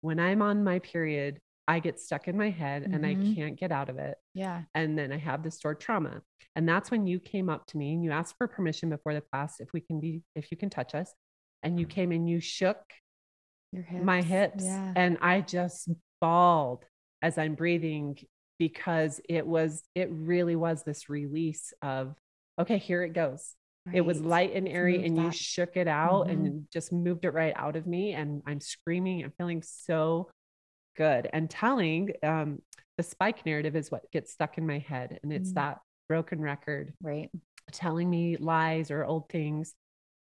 [0.02, 3.36] when I'm on my period, I get stuck in my head and I Mhm.
[3.36, 4.18] can't get out of it.
[4.34, 4.64] Yeah.
[4.74, 6.24] And then I have this stored trauma.
[6.56, 9.22] And that's when you came up to me and you asked for permission before the
[9.22, 11.14] class if we can be, if you can touch us.
[11.64, 12.82] And you came and you shook
[13.72, 14.04] Your hips.
[14.04, 14.94] my hips Yeah.
[14.96, 16.86] and i just bawled
[17.22, 18.18] as i'm breathing
[18.58, 22.16] because it was it really was this release of
[22.58, 23.56] okay here it goes
[23.94, 26.32] it was light and airy and you shook it out Mhm.
[26.32, 30.30] and just moved it right out of me and i'm screaming i'm feeling so
[31.00, 32.62] good and telling um
[32.98, 35.56] the spike narrative is what gets stuck in my head and it's Mm.
[35.56, 37.30] that broken record Right.
[37.72, 39.74] telling me lies or old things.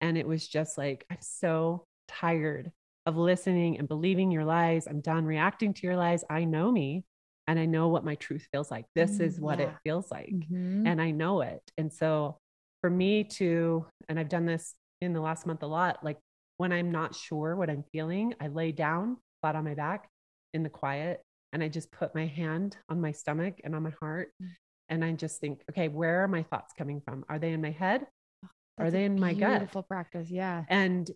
[0.01, 2.73] And it was just like, I'm so tired
[3.05, 4.87] of listening and believing your lies.
[4.87, 6.25] I'm done reacting to your lies.
[6.31, 7.05] I know me
[7.47, 8.87] and I know what my truth feels like.
[8.95, 10.29] This is Mm, what it feels like.
[10.33, 10.87] Mhm.
[10.87, 11.63] And I know it.
[11.77, 12.39] And so
[12.81, 16.19] for me to, and I've done this in the last month a lot, like
[16.57, 20.09] when I'm not sure what I'm feeling, I lay down flat on my back
[20.55, 23.93] in the quiet and I just put my hand on my stomach and on my
[24.01, 24.31] heart.
[24.43, 24.49] Mm.
[24.89, 27.25] And I just think, okay, where are my thoughts coming from?
[27.29, 28.07] Are they in my head?
[28.79, 29.61] Are That's a they in my gut?
[29.61, 30.31] Beautiful practice.
[30.31, 30.65] Yeah.
[30.69, 31.11] And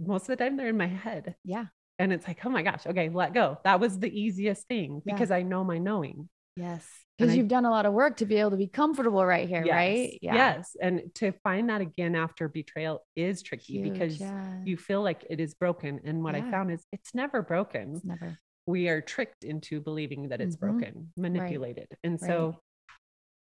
[0.00, 1.34] most of the time they're in my head.
[1.44, 1.66] Yeah.
[1.98, 3.58] And it's like, oh my gosh, okay, let go.
[3.64, 5.14] That was the easiest thing Yeah.
[5.14, 6.28] because I know my knowing.
[6.56, 6.86] Yes.
[7.18, 9.64] Because you've done a lot of work to be able to be comfortable right here,
[9.64, 10.18] right?
[10.20, 10.76] Yes, Yes.
[10.80, 14.56] And to find that again after betrayal is tricky Huge, because yeah.
[14.64, 16.00] you feel like it is broken.
[16.04, 17.96] And what I found is it's never broken.
[17.96, 18.38] It's never.
[18.66, 20.60] We are tricked into believing that it's Mhm.
[20.60, 21.88] broken, manipulated.
[22.02, 22.26] And Right.
[22.28, 22.60] so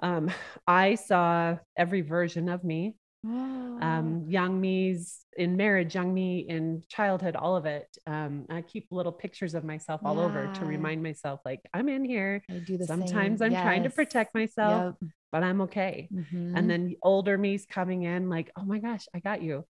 [0.00, 0.30] um,
[0.66, 6.82] I saw every version of me Oh, um, young me's in marriage, young me in
[6.88, 7.88] childhood, all of it.
[8.06, 12.04] Um, I keep little pictures of myself all over to remind myself, like, I'm in
[12.04, 12.42] here.
[12.50, 13.42] I do the Sometimes same.
[13.42, 14.96] I'm trying to protect myself, Yep.
[15.32, 16.10] but I'm okay.
[16.10, 16.54] Mhm.
[16.56, 19.64] And then older me's coming in, like, oh my gosh, I got you.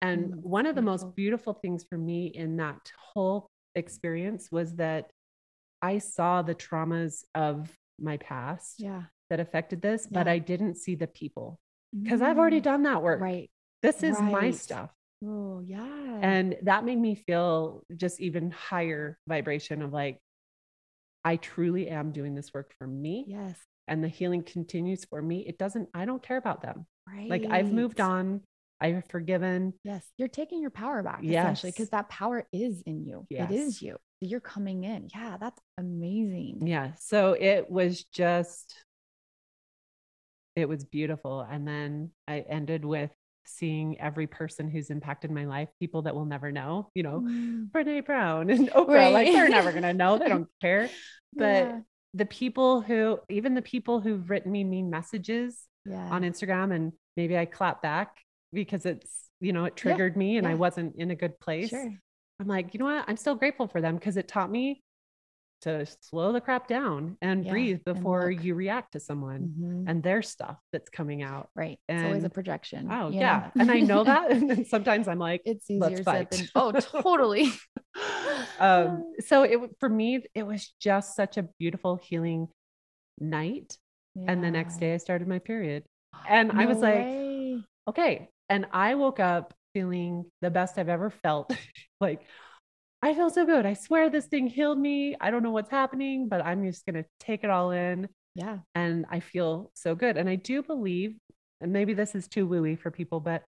[0.00, 1.08] And Mm, one of the beautiful.
[1.08, 5.10] most beautiful things for me in that whole experience was that
[5.80, 9.02] I saw the traumas of my past yeah.
[9.30, 11.58] that affected this, but I didn't see the people
[12.00, 13.20] because I've already Mm, done that work.
[13.20, 13.50] Right.
[13.82, 14.90] This is my stuff.
[15.24, 16.18] Oh, yeah.
[16.22, 20.18] And that made me feel just even higher vibration of like,
[21.24, 23.24] I truly am doing this work for me.
[23.28, 23.58] yes.
[23.88, 26.86] and the healing continues for me, it doesn't, I don't care about them.
[27.06, 27.28] Right.
[27.28, 28.42] Like I've moved on.
[28.82, 29.72] I've forgiven.
[29.84, 30.04] Yes.
[30.18, 31.44] You're taking your power back Yes.
[31.44, 33.26] essentially because that power is in you.
[33.30, 33.50] Yes.
[33.50, 33.96] It is you.
[34.20, 35.08] You're coming in.
[35.14, 35.36] Yeah.
[35.40, 36.66] That's amazing.
[36.66, 36.92] Yeah.
[36.98, 38.74] So it was just,
[40.56, 41.40] it was beautiful.
[41.48, 43.10] And then I ended with
[43.44, 47.70] seeing every person who's impacted my life, people that will never know, you know, Mm.
[47.70, 50.18] Brene Brown and Oprah, like they're never going to know.
[50.18, 50.88] They don't care.
[51.34, 51.80] But Yeah.
[52.14, 56.08] the people who, even the people who've written me mean messages yeah.
[56.10, 58.21] on Instagram, and maybe I clap back
[58.52, 61.70] because it's, you know, it triggered me and I wasn't in a good place.
[61.70, 61.92] Sure.
[62.40, 63.04] I'm like, you know what?
[63.08, 64.82] I'm still grateful for them because it taught me
[65.62, 68.42] to slow the crap down and Yeah, breathe before look.
[68.42, 69.84] you react to someone Mhm.
[69.86, 71.50] and their stuff that's coming out.
[71.54, 71.78] Right.
[71.88, 72.88] it's always a projection.
[72.90, 73.50] Oh, yeah.
[73.54, 74.30] and I know that.
[74.32, 77.52] And sometimes I'm like, it's easier said than oh totally.
[78.58, 82.48] um, so it for me, it was just such a beautiful healing
[83.20, 83.76] night.
[84.26, 85.84] And the next day I started my period.
[86.28, 87.62] And I was No like, way.
[87.88, 88.28] okay.
[88.52, 91.50] And I woke up feeling the best I've ever felt.
[92.00, 92.26] like,
[93.02, 93.64] I feel so good.
[93.64, 95.16] I swear this thing healed me.
[95.20, 98.08] I don't know what's happening, but I'm just going to take it all in.
[98.34, 98.58] yeah.
[98.74, 100.16] And I feel so good.
[100.18, 101.16] And I do believe,
[101.60, 103.42] and maybe this is too wooey for people, but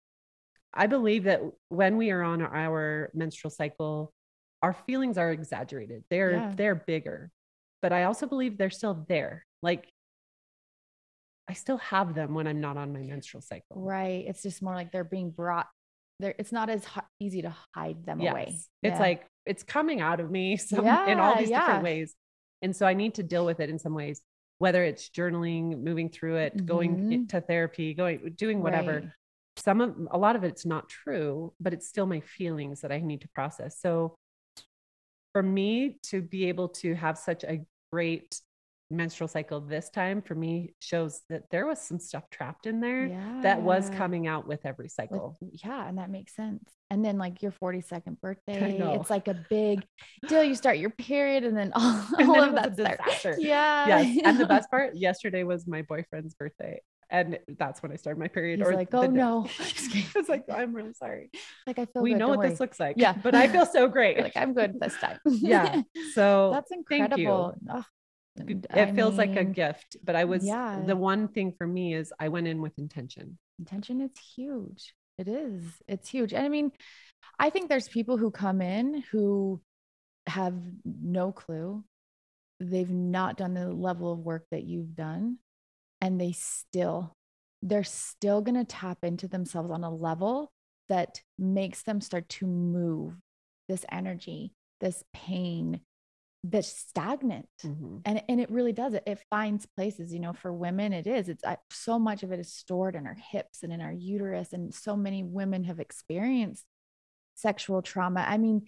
[0.74, 4.12] I believe that when we are on our menstrual cycle,
[4.64, 6.04] our feelings are exaggerated.
[6.10, 6.54] They're Yeah.
[6.56, 7.30] they're bigger.
[7.82, 9.46] But I also believe they're still there.
[9.62, 9.88] Like
[11.50, 13.82] I still have them when I'm not on my menstrual cycle.
[13.82, 14.26] Right.
[14.28, 15.68] It's just more like they're being brought
[16.20, 16.34] there.
[16.40, 16.86] It's not as
[17.20, 18.32] easy to hide them Yes.
[18.32, 18.46] away.
[18.82, 19.00] It's Yeah.
[19.00, 21.60] like it's coming out of me some in all these yeah.
[21.62, 22.16] different ways.
[22.62, 24.22] And so I need to deal with it in some ways,
[24.60, 27.30] whether it's journaling, moving through it, going Mhm.
[27.30, 29.00] to therapy, going doing whatever.
[29.02, 29.10] Right.
[29.58, 33.00] Some of a lot of it's not true, but it's still my feelings that I
[33.02, 33.80] need to process.
[33.80, 34.16] So
[35.34, 38.40] for me to be able to have such a great
[38.90, 43.10] menstrual cycle this time for me shows that there was some stuff trapped in there
[43.42, 45.38] that was coming out with every With- cycle.
[45.42, 46.64] yeah, and that makes sense.
[46.90, 49.84] And then like your 42nd birthday, it's like a big
[50.28, 50.44] deal.
[50.44, 52.98] You start your period and then all, And all then of it was a that
[53.04, 53.36] disaster.
[53.40, 53.88] Yeah.
[53.88, 54.22] yes.
[54.24, 56.82] And the best part, yesterday was my boyfriend's birthday.
[57.10, 58.60] And that's when I started my period.
[58.60, 59.48] He's or like, oh no.
[59.60, 61.30] it's like, I'm really sorry.
[61.68, 62.96] like I feel we good, know what this looks like.
[62.98, 63.14] Yeah.
[63.14, 64.20] But I feel so great.
[64.20, 65.20] Like I'm good this time.
[65.26, 65.82] yeah.
[66.14, 67.56] So That's incredible.
[67.70, 67.84] Ugh,
[68.36, 69.98] it I feels like a gift.
[70.04, 70.82] But I was yeah.
[70.86, 73.38] the one thing for me is I went in with intention.
[73.60, 76.72] intention is huge it is it's huge and i mean
[77.40, 79.62] i think there's people who come in who
[80.28, 81.84] have no clue
[82.60, 85.38] they've not done the level of work that you've done
[86.02, 87.16] and they still
[87.62, 90.52] they're still going to tap into themselves on a level
[90.90, 93.14] that makes them start to move
[93.70, 95.82] this energy this pain
[96.46, 98.02] that's stagnant Mhm.
[98.06, 101.30] and and it really does it it finds places you know for women it is
[101.30, 104.52] it's uh, so much of it is stored in our hips and in our uterus
[104.52, 106.66] and so many women have experienced
[107.36, 108.66] sexual trauma i mean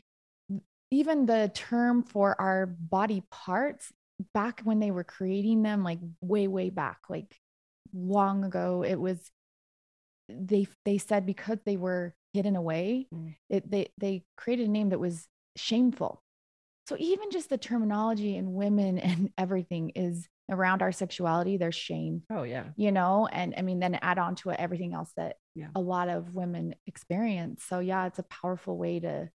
[0.91, 3.91] even the term for our body parts
[4.33, 7.35] back when they were creating them like way way back like
[7.93, 9.19] long ago it was
[10.29, 13.35] they they said because they were hidden away Mm.
[13.49, 16.21] it, they they created a name that was shameful
[16.87, 22.21] so even just the terminology in women and everything is around our sexuality there's shame
[22.31, 22.65] Oh yeah.
[22.75, 25.69] you know and i mean then add on to it everything else that Yeah.
[25.75, 29.29] a lot of women experience so yeah it's a powerful way to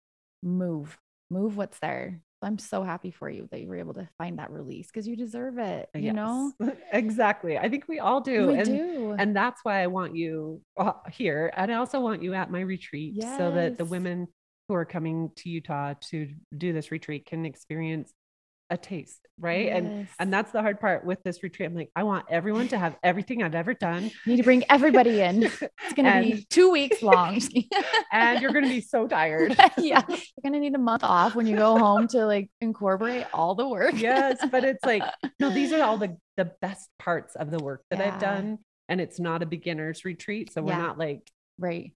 [0.43, 0.97] move
[1.31, 4.51] move what's there i'm so happy for you that you were able to find that
[4.51, 6.51] release because you deserve it you know
[6.93, 7.57] exactly.
[7.57, 8.47] I think we all do.
[8.47, 11.51] we and do and that's why I want you uh, here.
[11.55, 14.27] And I also want you at my retreat so that the women
[14.69, 18.13] who are coming to Utah to do this retreat can experience
[18.71, 19.69] a taste, right?
[19.69, 20.09] And Yes.
[20.19, 21.67] and that's the hard part with this retreat.
[21.67, 24.11] I'm like, I want everyone to have everything I've ever done.
[24.27, 25.59] need to bring everybody in it's
[25.95, 27.41] going to And- be two weeks long
[28.11, 29.55] and you're gonna be so tired.
[29.79, 33.25] yeah you're going to need a month off when you go home to like incorporate
[33.33, 35.01] all the work yes, but it's like,
[35.39, 38.59] no, these are all the the best parts of the work that I've done.
[38.87, 40.53] And it's not a beginner's retreat.
[40.53, 40.77] So we're Yeah.
[40.77, 41.27] not like
[41.57, 41.91] right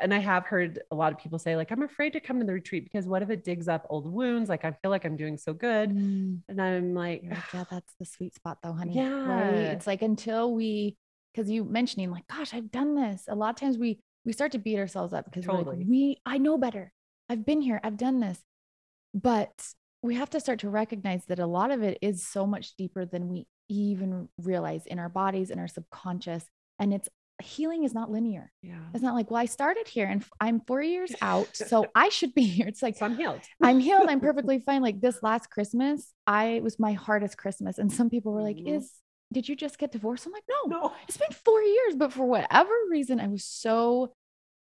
[0.00, 2.46] and I have heard a lot of people say, like, I'm afraid to come to
[2.46, 4.48] the retreat because what if it digs up old wounds?
[4.48, 5.90] Like, I feel like I'm doing so good.
[5.90, 6.40] Mm.
[6.48, 8.94] And I'm like, like, yeah, that's the sweet spot though, honey.
[8.94, 9.10] Yeah.
[9.10, 9.54] Right.
[9.54, 10.96] It's like until we,
[11.32, 13.24] because you mentioning like, gosh, I've done this.
[13.28, 15.78] A lot of times we we start to beat ourselves up because Totally.
[15.78, 16.92] like, we I know better.
[17.28, 17.80] I've been here.
[17.82, 18.40] I've done this.
[19.14, 19.66] But
[20.02, 23.04] we have to start to recognize that a lot of it is so much deeper
[23.04, 26.44] than we even realize in our bodies, in our subconscious.
[26.78, 27.08] And it's
[27.42, 28.50] healing is not linear.
[28.62, 32.08] yeah, It's not like, well, I started here and I'm four years out, so I
[32.08, 32.66] should be here.
[32.66, 33.40] It's like so I'm healed.
[33.62, 34.06] I'm healed.
[34.08, 34.82] I'm perfectly fine.
[34.82, 37.78] Like this last Christmas, I was my hardest Christmas.
[37.78, 38.76] And some people were like, Mhm.
[38.76, 38.92] is
[39.32, 40.26] did you just get divorced?
[40.26, 40.92] I'm like, no, No.
[41.08, 41.94] it's been four years.
[41.96, 44.12] But for whatever reason, I was so,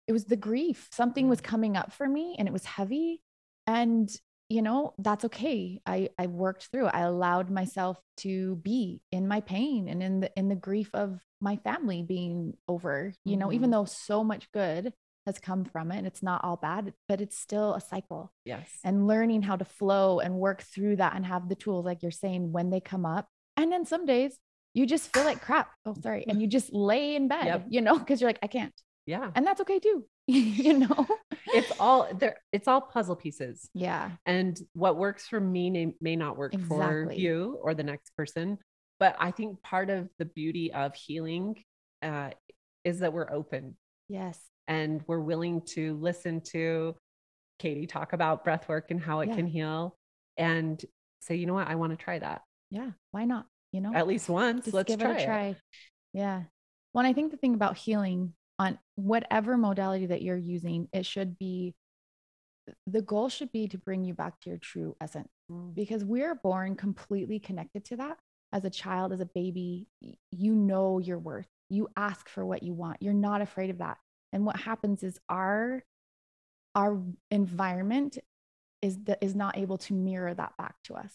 [0.07, 0.87] it was the grief.
[0.93, 3.21] Something was coming up for me and it was heavy.
[3.67, 4.09] And,
[4.51, 5.81] you know, that's okay.
[5.85, 6.93] I, I worked through it.
[6.93, 11.19] I allowed myself to be in my pain and in the, in the grief of
[11.39, 13.73] my family being over, you know, even Mhm.
[13.73, 14.93] though so much good
[15.25, 18.69] has come from it and it's not all bad, but it's still a cycle Yes.
[18.83, 22.11] and learning how to flow and work through that and have the tools like you're
[22.11, 24.37] saying when they come up and then some days
[24.73, 27.65] you just feel like crap oh sorry and you just lay in bed Yep.
[27.69, 28.73] you know because you're like i can't
[29.05, 29.29] yeah.
[29.35, 30.05] and that's okay too
[30.65, 31.07] you know?
[31.47, 32.37] It's all there.
[32.53, 33.69] It's all puzzle pieces.
[33.73, 34.11] yeah.
[34.25, 38.57] And what works for me may, not work for you or the next person.
[38.99, 41.55] But I think part of the beauty of healing
[42.01, 42.29] uh,
[42.83, 43.75] is that we're open.
[44.07, 44.39] Yes.
[44.67, 46.95] And we're willing to listen to
[47.59, 49.35] Katy talk about breath work and how it Yeah.
[49.35, 49.97] can heal
[50.37, 50.83] and
[51.21, 52.41] say, you know what, I want to try that.
[52.69, 52.91] Yeah.
[53.11, 53.45] Why not?
[53.71, 53.93] You know?
[53.93, 54.65] At least once.
[54.65, 55.23] just Let's give try it.
[55.23, 55.55] a try.
[56.13, 56.43] Yeah.
[56.93, 61.05] Well and i think the thing about healing on whatever modality that you're using it
[61.05, 61.73] should be
[62.85, 65.73] the goal should be to bring you back to your true essence Mm.
[65.75, 68.17] because we're born completely connected to that.
[68.53, 69.87] As a child as a baby
[70.43, 71.49] you know your worth.
[71.69, 72.97] You ask for what you want.
[73.01, 73.97] You're not afraid of that.
[74.33, 75.83] And what happens is our
[76.75, 78.17] our environment
[78.81, 81.13] is that is not able to mirror that back to us.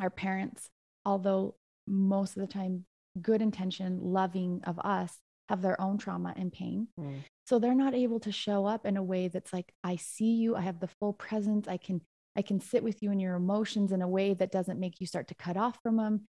[0.00, 0.60] Our parents
[1.04, 1.54] although
[1.86, 2.84] most of the time
[3.22, 5.12] good intention loving of us
[5.48, 7.22] have their own trauma and pain Mm.
[7.46, 10.56] so they're not able to show up in a way that's like i see you
[10.56, 12.00] i have the full presence i can
[12.36, 15.06] i can sit with you in your emotions in a way that doesn't make you
[15.06, 16.26] start to cut off from them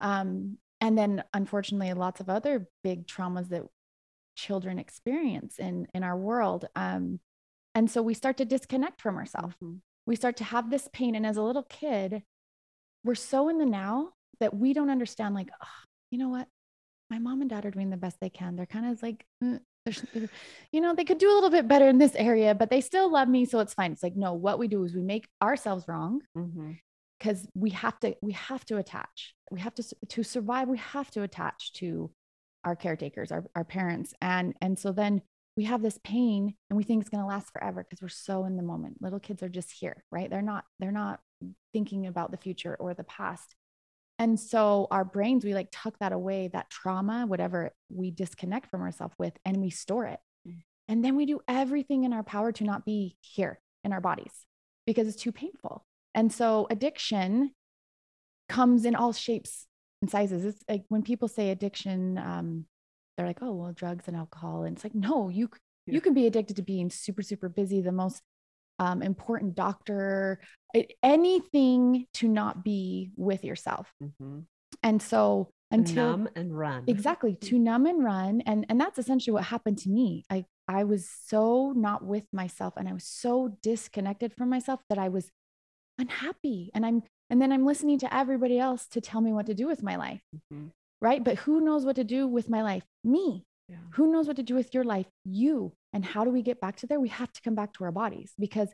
[0.00, 3.62] um, and then unfortunately lots of other big traumas that
[4.36, 7.20] children experience in in our world um,
[7.74, 9.80] and so we start to disconnect from ourselves Mhm.
[10.06, 12.22] we start to have this pain and as a little kid
[13.04, 16.48] we're so in the now that we don't understand like "Ah, you know what
[17.10, 18.56] my mom and dad are doing the best they can.
[18.56, 19.60] They're kind of like "Mm,
[20.72, 23.10] you know they could do a little bit better in this area but they still
[23.10, 23.92] love me so it's fine.
[23.92, 26.20] It's like no what we do is we make ourselves wrong
[27.18, 29.34] because we have to we have to attach.
[29.50, 32.10] We have to to survive we have to attach to
[32.64, 35.22] our caretakers our, our parents and and so then
[35.56, 38.44] we have this pain and we think it's going to last forever because we're so
[38.44, 38.98] in the moment.
[39.00, 40.30] Little kids are just here right?
[40.30, 41.20] They're not they're not
[41.72, 43.56] thinking about the future or the past
[44.20, 48.82] and so our brains we like tuck that away that trauma whatever we disconnect from
[48.82, 50.62] ourselves with and we store it Mm.
[50.88, 54.46] and then we do everything in our power to not be here in our bodies
[54.86, 57.50] because it's too painful and so addiction
[58.48, 59.66] comes in all shapes
[60.02, 60.44] and sizes.
[60.44, 62.64] It's like when people say addiction, um,
[63.16, 64.64] they're like, oh, well, drugs and alcohol.
[64.64, 65.48] And it's like, no, you,
[65.86, 65.94] Yeah.
[65.94, 68.22] you can be addicted to being super, super busy, the most
[68.80, 70.40] um, important doctor,
[71.02, 73.92] anything to not be with yourself.
[74.02, 74.46] Mhm.
[74.82, 76.84] And so until numb and run.
[76.88, 80.82] exactly to numb and run and and that's essentially what happened to me i i
[80.82, 85.30] was so not with myself and i was so disconnected from myself that i was
[85.98, 89.54] unhappy and i'm and then i'm listening to everybody else to tell me what to
[89.54, 90.70] do with my life Mhm.
[91.00, 93.76] right but who knows what to do with my life me Yeah.
[93.94, 96.76] who knows what to do with your life you and how do we get back
[96.78, 98.68] to there we have to come back to our bodies because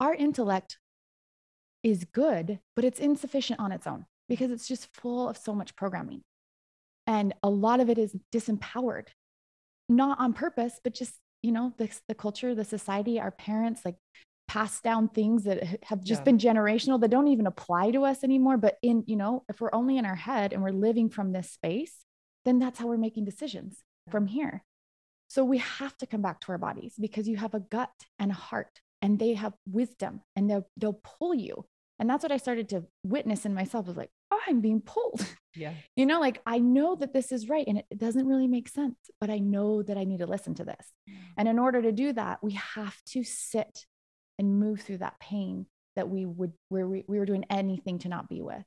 [0.00, 0.78] our intellect
[1.82, 5.76] is good but it's insufficient on its own because it's just full of so much
[5.76, 6.22] programming
[7.06, 9.08] and a lot of it is disempowered
[9.88, 13.96] not on purpose but just you know the, the culture the society our parents like
[14.48, 16.24] pass down things that have just Yeah.
[16.24, 19.74] been generational that don't even apply to us anymore but in you know if we're
[19.74, 22.04] only in our head and we're living from this space
[22.46, 23.84] then that's how we're making decisions.
[24.10, 24.64] From here.
[25.28, 28.30] So we have to come back to our bodies because you have a gut and
[28.30, 31.64] a heart and they have wisdom and they'll they'll pull you.
[31.98, 35.24] And that's what i started to witness in myself was like oh i'm being pulled.
[35.54, 35.74] Yeah.
[35.96, 38.68] you know like i know that this is right and it, it doesn't really make
[38.68, 40.92] sense but i know that i need to listen to this.
[41.08, 41.14] Mm.
[41.36, 43.86] And in order to do that we have to sit
[44.38, 48.08] and move through that pain that we would where we, we were doing anything to
[48.08, 48.64] not be with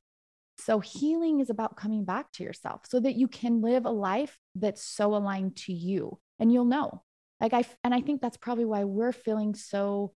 [0.65, 4.37] so healing is about coming back to yourself so that you can live a life
[4.55, 7.03] that's so aligned to you and you'll know
[7.41, 10.13] like I, and i think that's probably why we're feeling so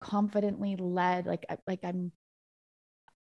[0.00, 2.12] confidently led like like i'm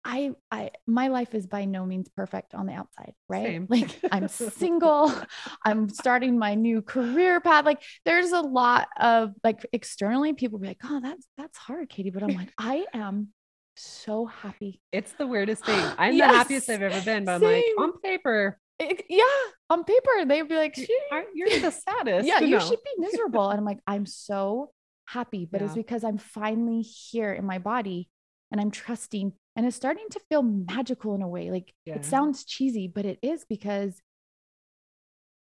[0.04, 3.46] I, I, my life is by no means perfect on the outside, right?
[3.46, 3.66] Same.
[3.68, 5.12] Like I'm single,
[5.64, 7.64] I'm starting my new career path.
[7.64, 12.10] Like there's a lot of like externally people be like, oh, that's that's hard, Katy.
[12.10, 13.28] But I'm like, I am
[13.76, 14.80] so happy.
[14.92, 15.82] It's the weirdest thing.
[15.98, 19.24] I'm the happiest I've ever been, but I'm like, on paper, It- yeah,
[19.70, 22.26] on paper they'd be like, you- "She- aren't- you're the saddest.
[22.26, 22.60] yeah, you know.
[22.60, 23.48] should be miserable.
[23.50, 24.70] And I'm like, I'm so
[25.06, 28.08] happy, but it's because I'm finally here in my body
[28.50, 31.50] and I'm trusting and it's starting to feel magical in a way.
[31.50, 31.96] Like Yeah.
[31.96, 34.00] it sounds cheesy, but it is because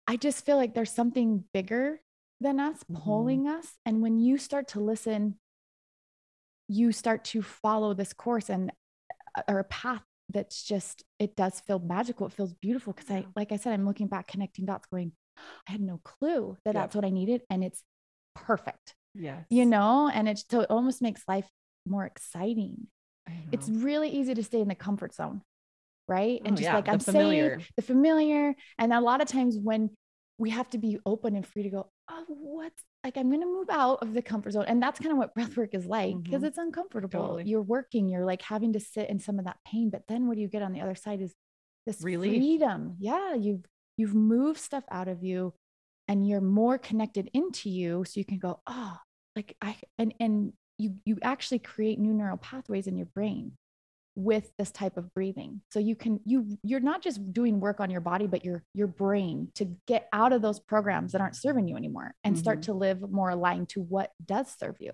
[0.06, 2.00] I just feel like there's something bigger
[2.40, 3.02] than us Mhm.
[3.04, 3.78] pulling us.
[3.86, 5.38] And when you start to listen,
[6.72, 8.72] you start to follow this course and
[9.36, 12.26] uh, or a path that's just it does feel magical.
[12.26, 15.12] It feels beautiful because I like I said, I'm looking back, connecting dots, going,
[15.68, 16.82] I had no clue that Yeah.
[16.82, 17.42] that's what I needed.
[17.50, 17.82] And it's
[18.34, 19.44] perfect, yes.
[19.50, 21.48] you know, and it's so it almost makes life
[21.86, 22.86] more exciting
[23.52, 25.42] it's really easy to stay in the comfort zone,
[26.08, 26.40] right?
[26.44, 27.58] And Oh, just yeah, like the I'm familiar.
[27.58, 28.54] safe, the familiar.
[28.78, 29.90] And a lot of times when
[30.38, 33.68] we have to be open and free to go, oh, what's like I'm gonna move
[33.70, 34.64] out of the comfort zone.
[34.68, 36.46] And that's kind of what breath work is like because Mhm.
[36.46, 37.08] it's uncomfortable.
[37.20, 37.44] Totally.
[37.44, 39.90] You're working, you're like having to sit in some of that pain.
[39.90, 41.34] But then what do you get on the other side is
[41.86, 42.40] this Relief.
[42.40, 42.96] freedom.
[43.00, 43.64] Yeah, you've
[43.96, 45.52] you've moved stuff out of you
[46.08, 48.04] and you're more connected into you.
[48.04, 48.98] So you can go, oh,
[49.36, 53.56] like I and and you you actually create new neural pathways in your brain
[54.14, 55.62] with this type of breathing.
[55.72, 58.86] So you can you you're not just doing work on your body but your your
[58.86, 62.62] brain to get out of those programs that aren't serving you anymore and start Mhm.
[62.64, 64.92] to live more aligned to what does serve you.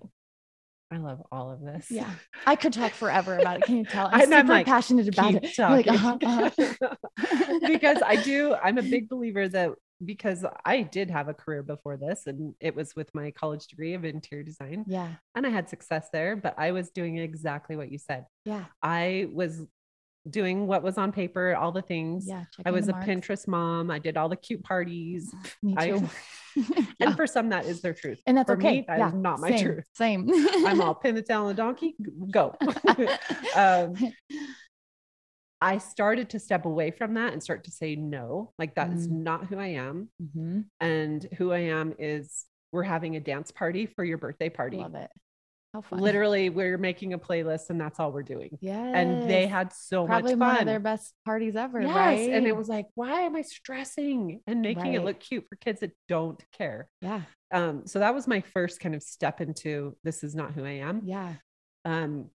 [0.91, 1.91] I love all of this.
[1.91, 2.09] yeah.
[2.47, 3.63] I could talk forever about it.
[3.63, 4.07] Can you tell?
[4.11, 5.55] I'm I'm super like, passionate about it.
[5.59, 6.95] Like, uh-huh, uh-huh.
[7.67, 9.69] because I do, I'm a big believer that
[10.03, 13.93] because I did have a career before this and it was with my college degree
[13.95, 17.91] of interior design yeah and I had success there, but I was doing exactly what
[17.91, 18.25] you said.
[18.45, 19.61] yeah I was
[20.29, 22.25] doing what was on paper, all the things.
[22.27, 23.07] yeah I was a marks.
[23.07, 23.89] Pinterest mom.
[23.89, 25.33] I did all the cute parties.
[25.63, 26.09] me I- too
[26.65, 27.15] And Yeah.
[27.15, 28.19] for some, that is their truth.
[28.27, 29.85] and that's for okay me, that yeah is not my same, truth.
[29.93, 30.29] same
[30.65, 31.95] I'm all pin the tail on a donkey,
[32.31, 32.55] go.
[33.55, 33.95] um,
[35.61, 39.23] I started to step away from that and start to say no, like that's Mm.
[39.23, 40.09] not who I am.
[40.21, 40.65] Mhm.
[40.79, 44.77] And who I am is we're having a dance party for your birthday party.
[44.77, 45.09] love it
[45.73, 48.57] how fun Literally, we're making a playlist and that's all we're doing.
[48.59, 50.61] yeah And they had so probably much one fun.
[50.61, 51.95] of their best parties ever yes.
[51.95, 55.57] right And it was like, why am I stressing and making it look cute for
[55.57, 56.89] kids that don't care?
[57.01, 60.63] yeah Um, so that was my first kind of step into this is not who
[60.65, 61.01] I am.
[61.05, 61.35] yeah
[61.85, 62.31] um,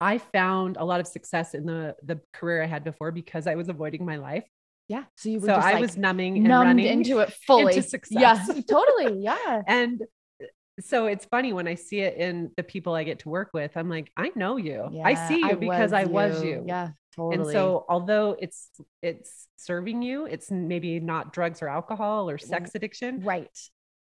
[0.00, 3.54] I found a lot of success in the the career I had before because I
[3.54, 4.44] was avoiding my life.
[4.88, 5.04] Yeah.
[5.16, 7.76] So you were So I like was numbing and running into it fully.
[7.76, 8.64] into Yeah, success.
[8.68, 9.20] totally.
[9.22, 9.62] Yeah.
[9.66, 10.02] and
[10.42, 10.46] uh,
[10.80, 13.72] so it's funny when I see it in the people I get to work with.
[13.76, 15.00] I'm like, I know you.
[15.04, 16.64] I see you because I was you.
[16.66, 17.34] Yeah, totally.
[17.44, 18.68] And so although it's
[19.02, 23.22] it's serving you, it's maybe not drugs or alcohol or sex addiction.
[23.22, 23.48] right.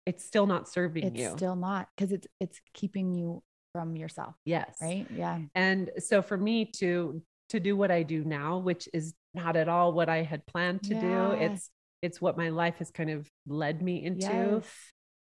[0.07, 1.27] It's still not serving It's you.
[1.27, 3.43] It's still not because it's it's keeping you
[3.73, 4.35] from yourself.
[4.45, 4.77] yes.
[4.81, 5.07] Right.
[5.15, 5.39] Yeah.
[5.55, 9.69] And so for me to to do what I do now, which is not at
[9.69, 11.01] all what I had planned to Yeah.
[11.01, 11.71] do, it's
[12.03, 14.65] it's what my life has kind of led me into, Yes.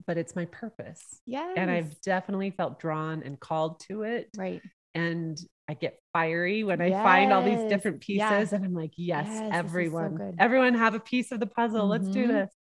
[0.08, 1.20] but it's my purpose.
[1.26, 1.56] Yes.
[1.58, 4.30] And I've definitely felt drawn and called to it.
[4.38, 4.62] right.
[4.96, 5.38] And
[5.68, 8.18] I get fiery when I find all these different pieces
[8.52, 8.56] Yeah.
[8.56, 11.86] and I'm like, yes, Yes, is so everyone, everyone have a piece of the puzzle.
[11.88, 12.28] Let's do Mhm.
[12.30, 12.54] this.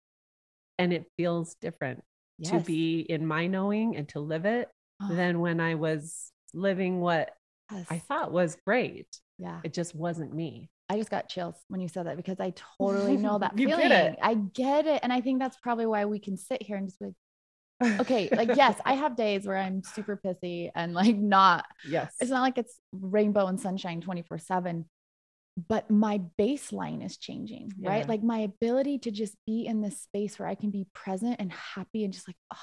[0.77, 2.03] And it feels different
[2.43, 4.69] to be in my knowing and to live it
[5.01, 5.39] Oh, than ah.
[5.39, 7.31] when I was living what
[7.71, 7.85] yes.
[7.89, 9.07] I thought was great.
[9.37, 9.61] Yeah.
[9.63, 10.69] It just wasn't me.
[10.89, 13.89] I just got chills when you said that because I totally know that You feeling.
[13.89, 14.19] get it.
[14.21, 14.99] I get it.
[15.03, 17.05] And I think that's probably why we can sit here and just be
[17.81, 22.13] like, okay, like, yes, I have days where I'm super pissy and like not yes.
[22.19, 24.85] it's not like it's rainbow and sunshine 24 7
[25.67, 27.89] but my baseline is changing Yeah.
[27.89, 31.35] right like my ability to just be in this space where i can be present
[31.39, 32.57] and happy and just like oh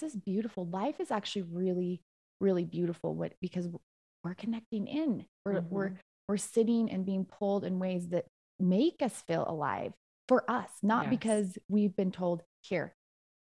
[0.00, 2.00] this is beautiful life is actually really
[2.40, 3.68] really beautiful what because
[4.24, 5.96] we're connecting in we're we're Mhm.
[6.28, 8.24] we're sitting and being pulled in ways that
[8.58, 9.92] make us feel alive
[10.28, 11.10] for us not Yes.
[11.10, 12.94] because we've been told here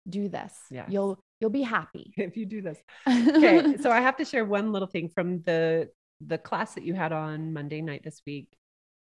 [0.10, 0.90] do this Yes.
[0.92, 2.80] you'll you'll be happy if you do this.
[3.08, 3.78] Okay.
[3.82, 5.90] so I have to share one little thing from the
[6.20, 8.48] the class that you had on Monday night this week.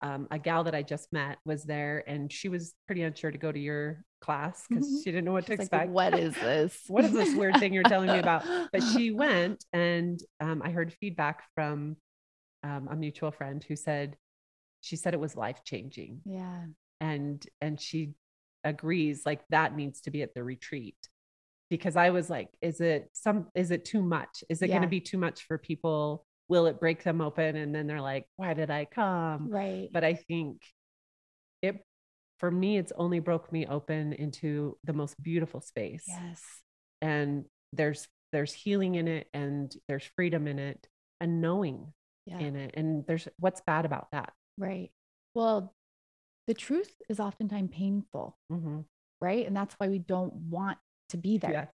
[0.02, 3.36] Um, a gal that I just met was there and she was pretty unsure to
[3.38, 4.98] go to your class because Mhm.
[5.04, 5.90] she didn't know what to She's like, expect.
[5.90, 6.84] what is this?
[6.88, 8.42] What is this weird thing you're telling me about?
[8.72, 11.96] But she went and um, I heard feedback from
[12.62, 14.16] um, a mutual friend who said,
[14.80, 16.22] she said it was life changing.
[16.24, 16.64] yeah.
[17.00, 18.14] and and she
[18.64, 20.96] agrees like that needs to be at the retreat
[21.70, 24.88] because i was like is it some is it too much is it going to
[24.88, 28.52] be too much for people will it break them open and then they're like why
[28.54, 29.88] did i come Right.
[29.92, 30.60] but i think
[31.62, 31.82] it
[32.38, 36.42] for me it's only broke me open into the most beautiful space yes.
[37.00, 40.86] and there's there's healing in it and there's freedom in it
[41.20, 41.92] and knowing
[42.26, 42.38] Yeah.
[42.40, 44.90] in it and there's what's bad about that Right.
[45.34, 45.72] Well,
[46.48, 48.84] the truth is oftentimes painful, Mhm.
[49.20, 49.46] right?
[49.46, 50.76] And that's why we don't want
[51.10, 51.52] to be there.
[51.52, 51.66] yeah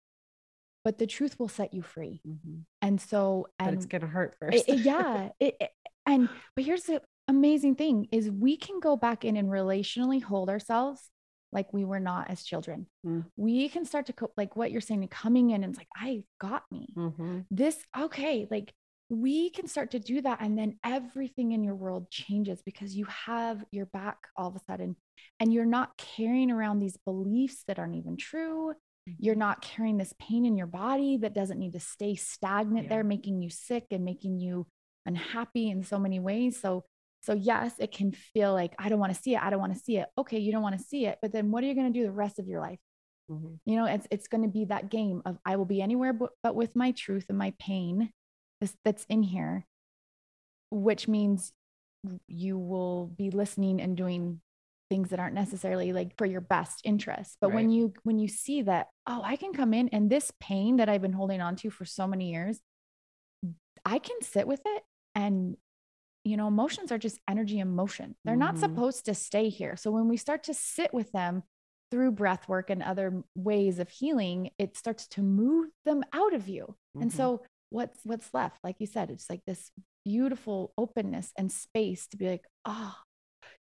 [0.87, 2.21] But the truth will set you free.
[2.25, 2.63] Mhm.
[2.81, 5.71] And so, but and it's gonna hurt first it- yeah, it, it-
[6.07, 10.49] And but here's the amazing thing is we can go back in and relationally hold
[10.49, 11.11] ourselves
[11.51, 12.87] like we were not as children.
[13.05, 13.25] Mm.
[13.37, 16.23] We can start to co- like what you're saying, coming in and it's like, I
[16.41, 16.87] got me.
[16.95, 17.47] Mhm.
[17.51, 17.77] This
[18.07, 18.73] okay, like
[19.09, 23.07] we can start to do that and then everything in your world changes because you
[23.07, 24.97] have your back all of a sudden
[25.41, 28.75] and you're not carrying around these beliefs that aren't even true
[29.19, 32.91] you're not carrying this pain in your body that doesn't need to stay stagnant Yeah.
[32.91, 34.67] there making you sick and making you
[35.07, 36.85] unhappy in so many ways so
[37.23, 39.73] so yes it can feel like i don't want to see it i don't want
[39.73, 41.75] to see it okay you don't want to see it but then what are you
[41.75, 42.79] going to do the rest of your life
[43.31, 43.59] Mhm.
[43.65, 46.31] you know it's it's going to be that game of i will be anywhere but,
[46.45, 48.11] but with my truth and my pain
[48.85, 49.67] that's in here
[50.71, 51.53] which means
[52.29, 54.41] you will be listening and doing
[54.89, 57.37] things that aren't necessarily like for your best interest.
[57.41, 60.77] But when you when you see that oh i can come in and this pain
[60.77, 62.61] that i've been holding on to for so many years
[63.85, 64.83] i can sit with it
[65.15, 65.57] and
[66.25, 68.17] you know emotions are just energy and motion.
[68.25, 68.59] They're not Mhm.
[68.61, 69.77] supposed to stay here.
[69.77, 71.45] So when we start to sit with them
[71.93, 76.49] through breath work and other ways of healing it starts to move them out of
[76.49, 76.77] you.
[77.01, 77.15] And Mhm.
[77.15, 78.65] so what's what's left?
[78.65, 79.71] Like you said it's like this
[80.05, 82.97] beautiful openness and space to be like oh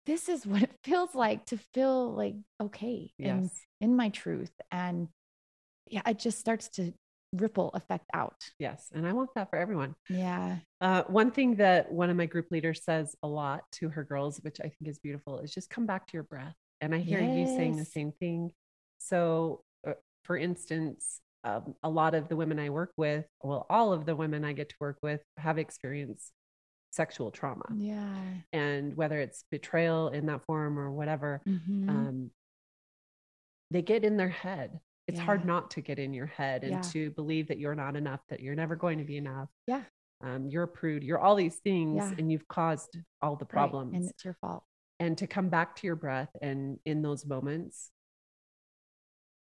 [0.10, 3.62] this is what it feels like to feel like okay in yes.
[3.80, 5.08] in my truth and
[5.88, 6.92] yeah it just starts to
[7.34, 8.90] ripple effect out Yes.
[8.92, 9.94] And I want that for everyone.
[10.10, 14.04] yeah Uh, one thing that one of my group leaders says a lot to her
[14.04, 16.56] girls, which I think is beautiful, is just come back to your breath.
[16.82, 18.52] And I hear you saying the same thing.
[18.98, 19.94] So, uh,
[20.24, 24.16] for instance, um, a lot of the women I work with, well, all of the
[24.16, 26.32] women I get to work with have experienced
[26.92, 27.66] sexual trauma.
[27.76, 28.24] yeah
[28.54, 31.90] And whether it's betrayal in that form or whatever, Mhm.
[31.90, 32.32] um,
[33.72, 34.80] they get in their head.
[35.08, 36.82] It's hard not to get in your head and Yeah.
[36.92, 39.50] to believe that you're not enough, that you're never going to be enough.
[39.68, 39.84] Yeah.
[40.22, 42.14] Um, you're a prude, you're all these things, Yeah.
[42.18, 43.94] and you've caused all the Right, problems.
[43.96, 44.64] and it's your fault
[45.00, 47.92] and to come back to your breath and in those moments,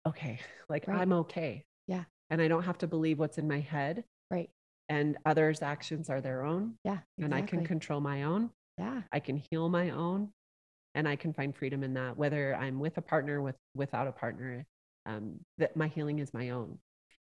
[0.05, 1.01] okay, like Right.
[1.01, 1.65] I'm okay.
[1.87, 2.05] Yeah.
[2.29, 4.03] And I don't have to believe what's in my head.
[4.31, 4.49] right
[4.89, 6.73] And others' actions are their own.
[6.83, 7.25] yeah Exactly.
[7.25, 8.49] And I can control my own.
[8.77, 10.29] yeah I can heal my own
[10.95, 14.11] and I can find freedom in that, whether I'm with a partner, with without a
[14.11, 14.65] partner,
[15.05, 16.79] um, that my healing is my own.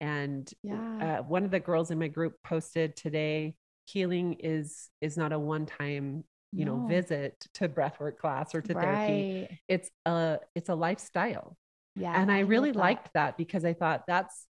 [0.00, 5.16] And yeah uh, one of the girls in my group posted today, healing is is
[5.16, 9.48] not a one-time, you know, visit to breathwork class or to therapy.
[9.48, 11.56] right It's a it's a lifestyle.
[11.96, 12.78] yeah and I, love really that.
[12.78, 14.46] liked that because I thought that's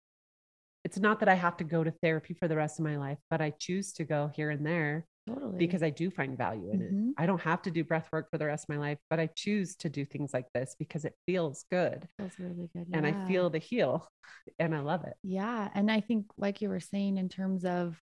[0.85, 3.17] it's not that I have to go to therapy for the rest of my life,
[3.31, 6.79] but I choose to go here and there totally because I do find value in
[6.79, 7.09] Mhm.
[7.09, 7.15] it.
[7.17, 9.27] I don't have to do breath work for the rest of my life, but I
[9.35, 13.13] choose to do things like this because it feels good feels really good and I
[13.27, 14.07] feel the heal
[14.59, 15.17] and I love it.
[15.23, 15.69] Yeah.
[15.73, 17.99] And I think, like you were saying, in terms of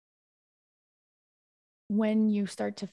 [1.88, 2.90] when you start to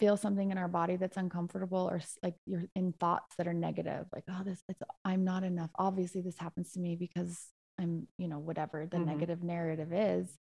[0.00, 4.06] feel something in our body that's uncomfortable or like you're in thoughts that are negative,
[4.12, 5.70] like, oh, this, it's, I'm not enough.
[5.76, 7.48] Obviously, this happens to me because
[7.80, 9.06] I'm, you know, whatever the Mhm.
[9.06, 10.38] negative narrative is.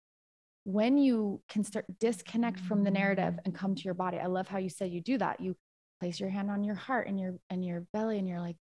[0.64, 4.48] When you can start disconnect from the narrative and come to your body, I love
[4.48, 5.40] how you said you do that.
[5.40, 5.56] You
[6.00, 8.56] place your hand on your heart and your and your belly, and you're like,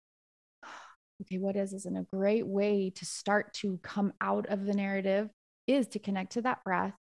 [1.22, 1.86] okay, what is this?
[1.86, 5.30] And a great way to start to come out of the narrative
[5.68, 6.94] is to connect to that breath,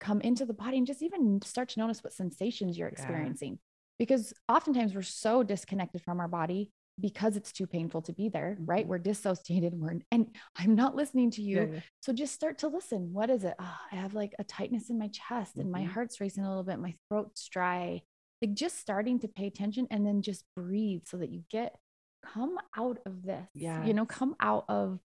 [0.00, 2.92] come into the body, and just even start to notice what sensations you're Yeah.
[2.92, 3.58] experiencing.
[3.98, 8.56] Because oftentimes we're so disconnected from our body because it's too painful to be there,
[8.60, 8.84] right?
[8.84, 8.88] Mhm.
[8.88, 9.74] We're dissociated.
[9.74, 11.56] We're and I'm not listening to you.
[11.56, 11.80] Yeah, yeah.
[12.00, 13.12] So just start to listen.
[13.12, 13.54] What is it?
[13.58, 15.86] Oh, I have like a tightness in my chest and my Mhm.
[15.88, 16.78] heart's racing a little bit.
[16.78, 18.02] My throat's dry.
[18.42, 21.76] Like just starting to pay attention and then just breathe so that you get
[22.24, 23.48] come out of this.
[23.54, 23.84] Yeah.
[23.84, 25.00] You know, come out of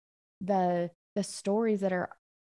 [0.41, 2.09] the the stories that are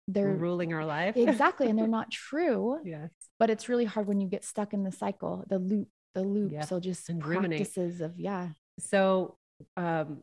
[0.07, 1.17] they're ruling our life.
[1.17, 2.79] exactly and they're not true.
[2.85, 3.11] yes.
[3.39, 6.53] But it's really hard when you get stuck in the cycle, the loop, the loop.
[6.53, 6.65] Yep.
[6.67, 7.59] So just And ruminate.
[7.61, 8.51] practices of yeah.
[8.79, 9.37] So,
[9.77, 10.23] um,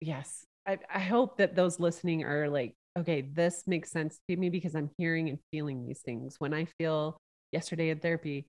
[0.00, 4.50] yes, I, I hope that those listening are like, okay, this makes sense to me
[4.50, 6.36] because I'm hearing and feeling these things.
[6.38, 7.16] When I feel
[7.50, 8.46] yesterday in therapy,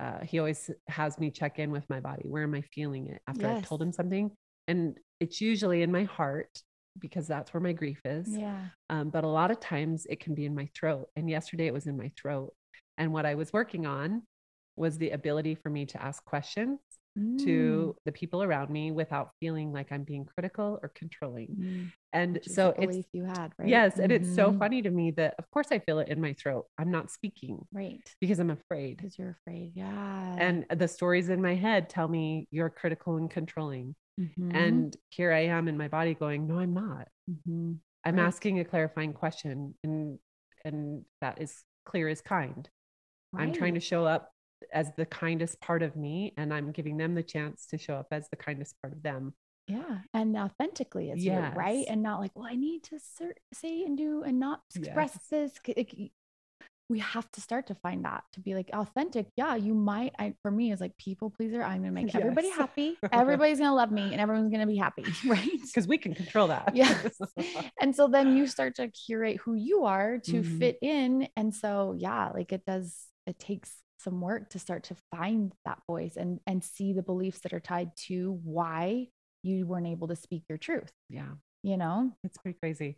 [0.00, 2.22] uh, he always has me check in with my body.
[2.24, 4.30] Where am I feeling it after I've told him something?
[4.68, 6.62] And it's usually in my heart
[6.98, 8.28] because that's where my grief is.
[8.28, 8.66] Yeah.
[8.88, 11.08] Um, but a lot of times it can be in my throat.
[11.16, 12.52] And yesterday it was in my throat.
[12.98, 14.22] And what I was working on
[14.76, 16.78] was the ability for me to ask questions
[17.18, 21.48] Mm, to the people around me without feeling like I'm being critical or controlling.
[21.48, 23.68] mm, And so it's, you had, right?
[23.68, 24.58] yes, and it's so Mhm.
[24.58, 26.66] funny to me that, of course, I feel it in my throat.
[26.78, 28.00] I'm not speaking Right.
[28.20, 28.98] because I'm afraid.
[28.98, 29.72] Because you're afraid.
[29.74, 30.36] Yeah.
[30.38, 33.94] And the stories in my head tell me you're critical and controlling.
[34.18, 34.54] Mhm.
[34.54, 37.08] And here I am in my body going, no, I'm not.
[37.28, 37.78] Mhm.
[38.04, 38.24] I'm Right.
[38.24, 40.18] asking a clarifying question and
[40.64, 42.68] and that is clear as kind.
[43.34, 44.32] I'm trying to show up
[44.72, 48.08] as the kindest part of me and I'm giving them the chance to show up
[48.10, 49.34] as the kindest part of them.
[49.68, 49.98] Yeah.
[50.14, 51.84] And authentically as you, right?
[51.88, 55.52] And not like, well, I need to ser- say and do and not express Yes.
[55.62, 56.08] this.
[56.88, 59.28] We have to start to find that to be like authentic.
[59.36, 60.12] Yeah, you might.
[60.18, 61.62] I, for me, is like people pleaser.
[61.62, 62.96] I'm gonna make everybody happy.
[63.12, 65.48] Everybody's gonna love me, and everyone's gonna be happy, right?
[65.64, 66.72] Because we can control that.
[66.74, 67.16] Yes.
[67.80, 70.58] and so then you start to curate who you are to Mhm.
[70.58, 73.70] fit in and so yeah like it does it takes
[74.02, 77.60] some work to start to find that voice and and see the beliefs that are
[77.60, 79.06] tied to why
[79.42, 81.32] you weren't able to speak your truth yeah.
[81.62, 82.96] you know It's pretty crazy.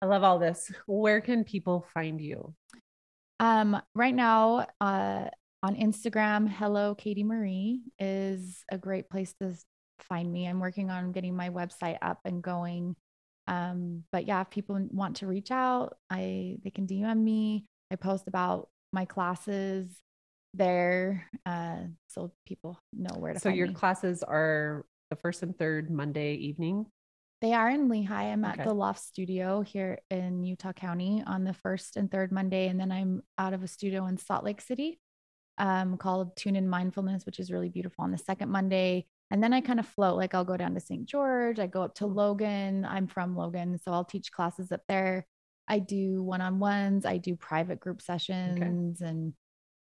[0.00, 0.72] I love all this.
[0.86, 2.54] Where can people find you?
[3.40, 5.24] um right now uh
[5.64, 9.52] on instagram hello katy marie is a great place to
[10.00, 12.94] find me i'm working on getting my website up and going
[13.48, 17.96] um but yeah if people want to reach out i they can dm me i
[17.96, 19.88] post about my classes
[20.54, 21.78] there uh
[22.08, 23.74] so people know where to So your me.
[23.74, 26.86] classes are the first and third Monday evening.
[27.40, 28.08] They are in Lehi.
[28.10, 32.68] I'm at the Loft Studio here in Utah County on the first and third Monday.
[32.68, 35.00] And then I'm out of a studio in Salt Lake City
[35.58, 39.06] um, called Tune in Mindfulness, which is really beautiful on the second Monday.
[39.32, 41.04] And then I kind of float, like I'll go down to St.
[41.04, 42.84] George, I go up to Logan.
[42.84, 43.76] I'm from Logan.
[43.82, 45.26] So I'll teach classes up there.
[45.66, 49.00] I do one on ones, I do private group sessions.
[49.00, 49.32] And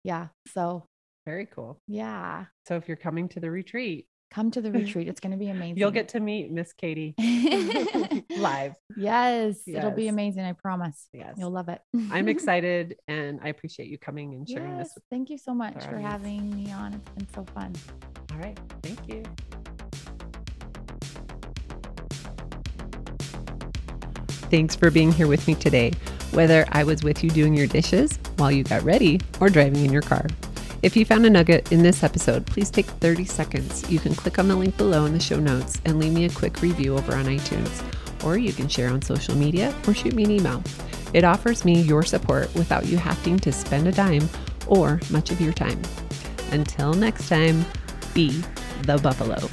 [0.05, 0.86] yeah, so
[1.26, 1.80] Very cool.
[1.86, 5.09] yeah, So if you're coming to the retreat, come to the retreat.
[5.09, 5.76] It's going to be amazing.
[5.78, 7.14] you'll get to meet Miss Katy
[8.38, 8.74] live.
[8.96, 10.44] yes, it'll be amazing.
[10.44, 11.09] I promise.
[11.12, 11.34] Yes.
[11.36, 11.80] You'll love it.
[12.11, 14.94] I'm excited and I appreciate you coming and sharing Yes, this.
[14.96, 16.03] With thank you so much for audience.
[16.07, 16.94] having me on.
[16.94, 17.72] It's been so fun.
[18.32, 18.59] All right.
[18.82, 19.24] Thank you.
[24.51, 25.92] Thanks for being here with me today,
[26.32, 29.92] whether I was with you doing your dishes while you got ready or driving in
[29.92, 30.26] your car.
[30.82, 33.88] If you found a nugget in this episode, please take 30 seconds.
[33.88, 36.30] You can click on the link below in the show notes and leave me a
[36.30, 40.24] quick review over on iTunes, or you can share on social media or shoot me
[40.24, 40.64] an email.
[41.14, 44.28] It offers me your support without you having to spend a dime
[44.66, 45.80] or much of your time.
[46.51, 47.64] Until next time,
[48.14, 48.42] be
[48.82, 49.48] the buffalo.